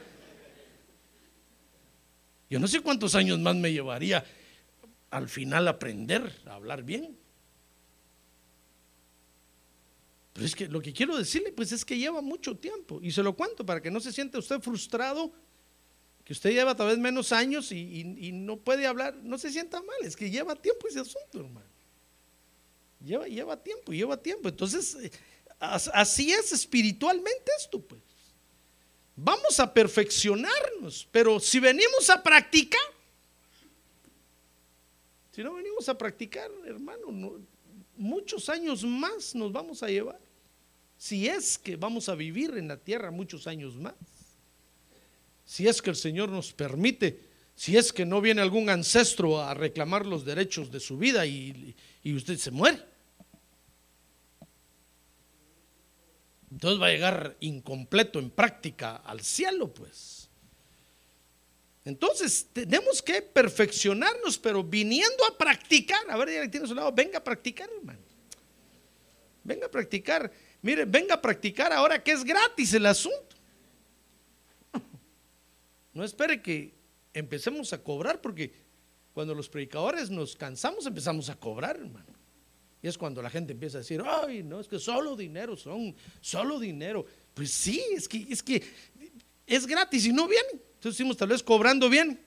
Yo 2.50 2.60
no 2.60 2.68
sé 2.68 2.82
cuántos 2.82 3.16
años 3.16 3.40
más 3.40 3.56
me 3.56 3.72
llevaría 3.72 4.24
al 5.12 5.30
final 5.30 5.68
aprender 5.68 6.30
a 6.46 6.56
hablar 6.56 6.84
bien. 6.84 7.18
Pero 10.36 10.46
es 10.48 10.54
que 10.54 10.68
lo 10.68 10.82
que 10.82 10.92
quiero 10.92 11.18
decirle, 11.18 11.54
pues 11.54 11.72
es 11.72 11.86
que 11.86 11.98
lleva 11.98 12.22
mucho 12.22 12.58
tiempo. 12.58 13.00
Y 13.02 13.14
se 13.14 13.24
lo 13.24 13.38
cuento 13.38 13.66
para 13.66 13.82
que 13.82 13.90
no 13.90 14.02
se 14.02 14.12
sienta 14.12 14.38
usted 14.38 14.60
frustrado, 14.60 15.32
que 16.26 16.34
usted 16.34 16.52
lleva 16.52 16.76
tal 16.76 16.88
vez 16.88 16.98
menos 16.98 17.32
años 17.32 17.72
y, 17.72 18.04
no 18.34 18.58
puede 18.58 18.86
hablar, 18.86 19.16
no 19.24 19.38
se 19.38 19.50
sienta 19.50 19.82
mal, 19.82 19.96
es 20.02 20.14
que 20.18 20.30
lleva 20.30 20.54
tiempo 20.58 20.90
ese 20.90 21.00
asunto, 21.00 21.40
hermano. 21.40 21.66
Lleva, 23.02 23.28
lleva 23.30 23.64
tiempo, 23.64 23.94
lleva 23.94 24.18
tiempo. 24.18 24.50
Entonces, 24.50 24.96
eh, 24.96 25.12
as- 25.58 25.90
así 25.94 26.34
es 26.34 26.52
espiritualmente 26.52 27.50
esto, 27.58 27.80
pues. 27.80 28.02
Vamos 29.16 29.58
a 29.62 29.74
perfeccionarnos, 29.74 31.08
pero 31.14 31.40
si 31.40 31.62
venimos 31.62 32.10
a 32.10 32.22
practicar, 32.22 32.82
si 35.32 35.42
no 35.44 35.54
venimos 35.54 35.88
a 35.88 35.98
practicar, 35.98 36.52
hermano, 36.66 37.10
no- 37.10 37.40
muchos 37.96 38.50
años 38.50 38.84
más 38.84 39.34
nos 39.34 39.54
vamos 39.54 39.82
a 39.82 39.88
llevar. 39.88 40.25
Si 41.06 41.28
es 41.28 41.60
que 41.60 41.76
vamos 41.76 42.10
a 42.10 42.16
vivir 42.16 42.58
en 42.58 42.68
la 42.68 42.78
tierra 42.78 43.12
muchos 43.12 43.46
años 43.46 43.76
más. 43.76 43.94
Si 45.46 45.68
es 45.68 45.80
que 45.80 45.92
el 45.92 45.96
Señor 45.96 46.30
nos 46.30 46.52
permite, 46.52 47.20
si 47.56 47.78
es 47.78 47.94
que 47.94 48.08
no 48.08 48.22
viene 48.22 48.42
algún 48.42 48.72
ancestro 48.72 49.40
a 49.40 49.54
reclamar 49.54 50.04
los 50.04 50.26
derechos 50.26 50.72
de 50.72 50.80
su 50.80 50.98
vida 50.98 51.24
y, 51.28 51.76
usted 52.06 52.40
se 52.40 52.50
muere. 52.50 52.80
Entonces 56.50 56.82
va 56.82 56.88
a 56.88 56.92
llegar 56.92 57.38
incompleto 57.40 58.18
en 58.18 58.32
práctica 58.32 58.96
al 58.96 59.22
cielo, 59.22 59.72
pues. 59.72 60.28
Entonces 61.84 62.48
tenemos 62.52 63.04
que 63.04 63.22
perfeccionarnos, 63.22 64.40
pero 64.40 64.64
viniendo 64.64 65.24
a 65.30 65.38
practicar. 65.38 66.10
A 66.10 66.18
ver, 66.18 66.34
ya 66.34 66.50
tiene 66.50 66.66
su 66.66 66.74
lado, 66.74 66.92
venga 66.92 67.20
a 67.20 67.24
practicar, 67.24 67.70
hermano. 67.78 68.00
Venga 69.44 69.68
a 69.68 69.70
practicar. 69.70 70.32
Mire, 70.66 70.86
venga 70.86 71.14
a 71.14 71.22
practicar 71.22 71.72
ahora 71.72 72.04
que 72.04 72.12
es 72.12 72.24
gratis 72.24 72.74
el 72.74 72.88
asunto. 72.88 73.36
No 75.94 76.04
espere 76.04 76.42
que 76.42 76.74
empecemos 77.14 77.72
a 77.72 77.84
cobrar, 77.84 78.20
porque 78.20 78.52
cuando 79.14 79.36
los 79.36 79.48
predicadores 79.48 80.10
nos 80.10 80.36
cansamos, 80.36 80.88
empezamos 80.88 81.30
a 81.30 81.36
cobrar, 81.36 81.76
hermano. 81.76 82.12
Y 82.82 82.88
es 82.88 82.98
cuando 82.98 83.22
la 83.22 83.30
gente 83.30 83.54
empieza 83.54 83.78
a 83.78 83.82
decir, 83.82 84.02
ay, 84.04 84.42
no, 84.42 84.60
es 84.60 84.68
que 84.68 84.80
solo 84.80 85.16
dinero 85.16 85.56
son, 85.56 85.96
solo 86.20 86.60
dinero. 86.60 87.06
Pues 87.36 87.52
sí, 87.52 87.80
es 87.94 88.10
que 88.10 88.26
es, 88.28 88.42
que 88.42 88.64
es 89.46 89.68
gratis 89.68 90.08
y 90.08 90.14
no 90.14 90.28
vienen. 90.28 90.54
Entonces 90.54 90.98
decimos, 90.98 91.16
tal 91.16 91.28
vez 91.28 91.44
cobrando 91.44 91.88
bien. 91.92 92.20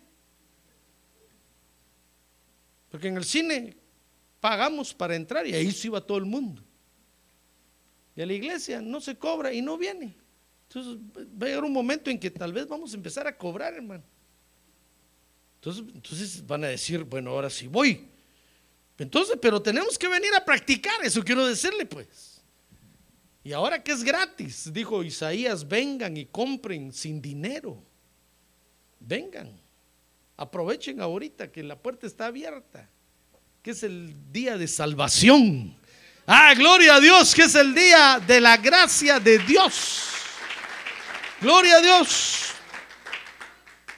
Porque 2.88 3.08
en 3.08 3.16
el 3.16 3.24
cine 3.24 3.76
pagamos 4.38 4.94
para 4.94 5.16
entrar 5.16 5.44
y 5.44 5.54
ahí 5.54 5.72
sí 5.72 5.88
va 5.88 6.00
todo 6.00 6.18
el 6.18 6.24
mundo. 6.24 6.67
Y 8.18 8.20
a 8.20 8.26
la 8.26 8.32
iglesia 8.32 8.80
no 8.80 9.00
se 9.00 9.16
cobra 9.16 9.52
y 9.52 9.62
no 9.62 9.78
viene. 9.78 10.12
Entonces 10.66 10.96
va 11.40 11.46
a 11.46 11.50
llegar 11.50 11.62
un 11.62 11.72
momento 11.72 12.10
en 12.10 12.18
que 12.18 12.32
tal 12.32 12.52
vez 12.52 12.66
vamos 12.66 12.92
a 12.92 12.96
empezar 12.96 13.28
a 13.28 13.38
cobrar, 13.38 13.74
hermano. 13.74 14.02
Entonces, 15.54 15.84
entonces 15.94 16.44
van 16.44 16.64
a 16.64 16.66
decir, 16.66 17.04
bueno, 17.04 17.30
ahora 17.30 17.48
sí 17.48 17.68
voy. 17.68 18.08
Entonces, 18.98 19.38
pero 19.40 19.62
tenemos 19.62 19.96
que 19.96 20.08
venir 20.08 20.34
a 20.34 20.44
practicar, 20.44 21.04
eso 21.04 21.22
quiero 21.22 21.46
decirle 21.46 21.86
pues. 21.86 22.42
Y 23.44 23.52
ahora 23.52 23.84
que 23.84 23.92
es 23.92 24.02
gratis, 24.02 24.68
dijo 24.72 25.04
Isaías, 25.04 25.68
vengan 25.68 26.16
y 26.16 26.26
compren 26.26 26.92
sin 26.92 27.22
dinero. 27.22 27.80
Vengan, 28.98 29.52
aprovechen 30.36 31.00
ahorita 31.00 31.52
que 31.52 31.62
la 31.62 31.78
puerta 31.78 32.08
está 32.08 32.26
abierta, 32.26 32.90
que 33.62 33.70
es 33.70 33.84
el 33.84 34.12
día 34.32 34.58
de 34.58 34.66
salvación. 34.66 35.76
Ah, 36.30 36.52
gloria 36.54 36.96
a 36.96 37.00
Dios, 37.00 37.34
que 37.34 37.44
es 37.44 37.54
el 37.54 37.74
día 37.74 38.20
de 38.26 38.38
la 38.38 38.58
gracia 38.58 39.18
de 39.18 39.38
Dios. 39.38 40.02
Gloria 41.40 41.76
a 41.76 41.80
Dios. 41.80 42.50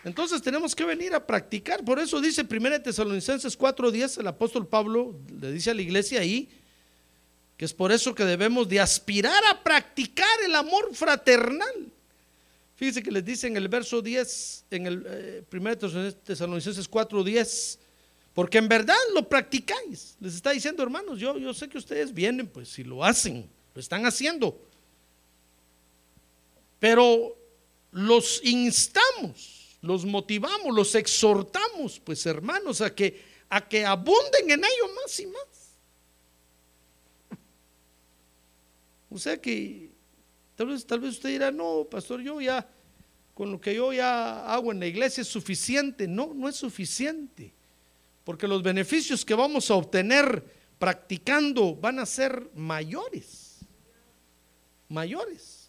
Entonces 0.05 0.41
tenemos 0.41 0.77
que 0.77 0.85
venir 0.85 1.13
a 1.13 1.27
practicar. 1.27 1.85
Por 1.85 1.99
eso 1.99 2.21
dice 2.21 2.45
1 2.49 2.83
Tesalonicenses 2.83 3.59
4:10, 3.59 4.19
el 4.19 4.29
apóstol 4.29 4.69
Pablo 4.69 5.19
le 5.41 5.51
dice 5.51 5.73
a 5.73 5.75
la 5.75 5.83
iglesia 5.83 6.21
ahí, 6.21 6.49
que 7.57 7.65
es 7.65 7.75
por 7.75 7.91
eso 7.91 8.15
que 8.15 8.25
debemos 8.25 8.69
de 8.69 8.79
aspirar 8.79 9.45
a 9.51 9.65
practicar 9.65 10.41
el 10.47 10.55
amor 10.55 10.95
fraternal. 10.95 11.91
Fíjense 12.77 13.03
que 13.03 13.11
les 13.11 13.25
dice 13.25 13.49
en 13.49 13.57
el 13.57 13.67
verso 13.67 14.01
10, 14.03 14.67
en 14.71 14.87
el 14.87 15.47
1 15.53 15.71
eh, 15.73 16.13
Tesalonicenses 16.25 16.89
4:10, 16.89 17.80
porque 18.41 18.57
en 18.57 18.71
verdad 18.71 18.97
lo 19.15 19.29
practicáis. 19.29 20.17
Les 20.19 20.35
está 20.35 20.53
diciendo, 20.53 20.83
hermanos, 20.83 21.19
yo, 21.19 21.37
yo 21.37 21.53
sé 21.53 21.69
que 21.69 21.77
ustedes 21.77 22.15
vienen, 22.15 22.49
pues 22.49 22.71
si 22.71 22.83
lo 22.83 23.05
hacen, 23.05 23.47
lo 23.75 23.79
están 23.79 24.07
haciendo. 24.07 24.59
Pero 26.79 27.37
los 27.91 28.43
instamos, 28.43 29.77
los 29.83 30.07
motivamos, 30.07 30.75
los 30.75 30.95
exhortamos, 30.95 32.01
pues 32.01 32.25
hermanos, 32.25 32.81
a 32.81 32.95
que, 32.95 33.23
a 33.51 33.69
que 33.69 33.85
abunden 33.85 34.51
en 34.51 34.61
ello 34.61 34.95
más 35.05 35.21
y 35.21 35.27
más. 35.27 35.77
O 39.11 39.19
sea 39.19 39.37
que 39.37 39.91
tal 40.57 40.69
vez, 40.69 40.87
tal 40.87 41.01
vez 41.01 41.11
usted 41.11 41.29
dirá, 41.29 41.51
no, 41.51 41.87
pastor, 41.91 42.23
yo 42.23 42.41
ya, 42.41 42.67
con 43.35 43.53
lo 43.53 43.61
que 43.61 43.75
yo 43.75 43.93
ya 43.93 44.47
hago 44.47 44.73
en 44.73 44.81
la 44.81 44.87
iglesia 44.87 45.21
es 45.21 45.29
suficiente. 45.29 46.09
No, 46.09 46.33
no 46.33 46.49
es 46.49 46.57
suficiente. 46.57 47.60
Porque 48.25 48.49
los 48.49 48.63
beneficios 48.63 49.25
que 49.25 49.35
vamos 49.35 49.71
a 49.71 49.75
obtener 49.75 50.45
practicando 50.79 51.75
van 51.75 51.99
a 51.99 52.07
ser 52.07 52.51
mayores. 52.55 53.59
Mayores 54.89 55.61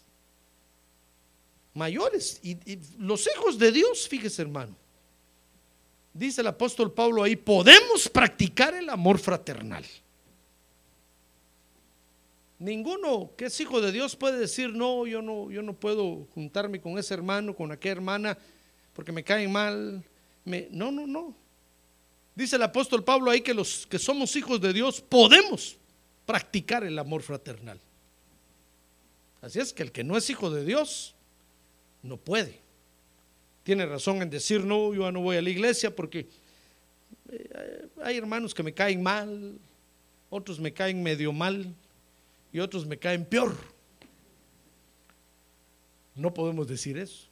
mayores. 1.74 2.40
Y, 2.42 2.56
los 2.98 3.28
hijos 3.34 3.58
de 3.58 3.72
Dios, 3.72 4.08
fíjese 4.08 4.42
hermano, 4.42 4.76
dice 6.12 6.40
el 6.40 6.46
apóstol 6.46 6.92
Pablo 6.92 7.22
ahí, 7.22 7.36
podemos 7.36 8.08
practicar 8.08 8.74
el 8.74 8.88
amor 8.88 9.18
fraternal. 9.18 9.84
Ninguno 12.58 13.32
que 13.36 13.46
es 13.46 13.60
hijo 13.60 13.80
de 13.80 13.90
Dios 13.90 14.14
puede 14.14 14.38
decir, 14.38 14.70
no, 14.72 15.06
yo 15.06 15.20
no, 15.20 15.50
yo 15.50 15.62
no 15.62 15.72
puedo 15.72 16.28
juntarme 16.34 16.80
con 16.80 16.96
ese 16.96 17.14
hermano, 17.14 17.56
con 17.56 17.72
aquella 17.72 17.92
hermana, 17.92 18.38
porque 18.92 19.10
me 19.10 19.24
caen 19.24 19.50
mal. 19.50 20.04
Me, 20.44 20.68
no, 20.70 20.92
no, 20.92 21.06
no. 21.06 21.34
Dice 22.34 22.56
el 22.56 22.62
apóstol 22.62 23.04
Pablo 23.04 23.30
ahí 23.30 23.42
que 23.42 23.52
los 23.52 23.86
que 23.86 23.98
somos 23.98 24.34
hijos 24.36 24.60
de 24.60 24.72
Dios 24.72 25.00
podemos 25.00 25.76
practicar 26.24 26.84
el 26.84 26.98
amor 26.98 27.22
fraternal. 27.22 27.78
Así 29.42 29.58
es 29.58 29.72
que 29.72 29.82
el 29.82 29.92
que 29.92 30.04
no 30.04 30.16
es 30.16 30.30
hijo 30.30 30.50
de 30.50 30.64
Dios 30.64 31.14
no 32.02 32.16
puede. 32.16 32.60
Tiene 33.64 33.86
razón 33.86 34.22
en 34.22 34.30
decir, 34.30 34.64
no, 34.64 34.94
yo 34.94 35.10
no 35.12 35.20
voy 35.20 35.36
a 35.36 35.42
la 35.42 35.50
iglesia 35.50 35.94
porque 35.94 36.28
eh, 37.30 37.88
hay 38.02 38.16
hermanos 38.16 38.54
que 38.54 38.62
me 38.62 38.72
caen 38.72 39.02
mal, 39.02 39.58
otros 40.30 40.58
me 40.58 40.72
caen 40.72 41.02
medio 41.02 41.32
mal 41.32 41.74
y 42.52 42.60
otros 42.60 42.86
me 42.86 42.98
caen 42.98 43.24
peor. 43.24 43.54
No 46.14 46.32
podemos 46.32 46.66
decir 46.66 46.96
eso. 46.98 47.31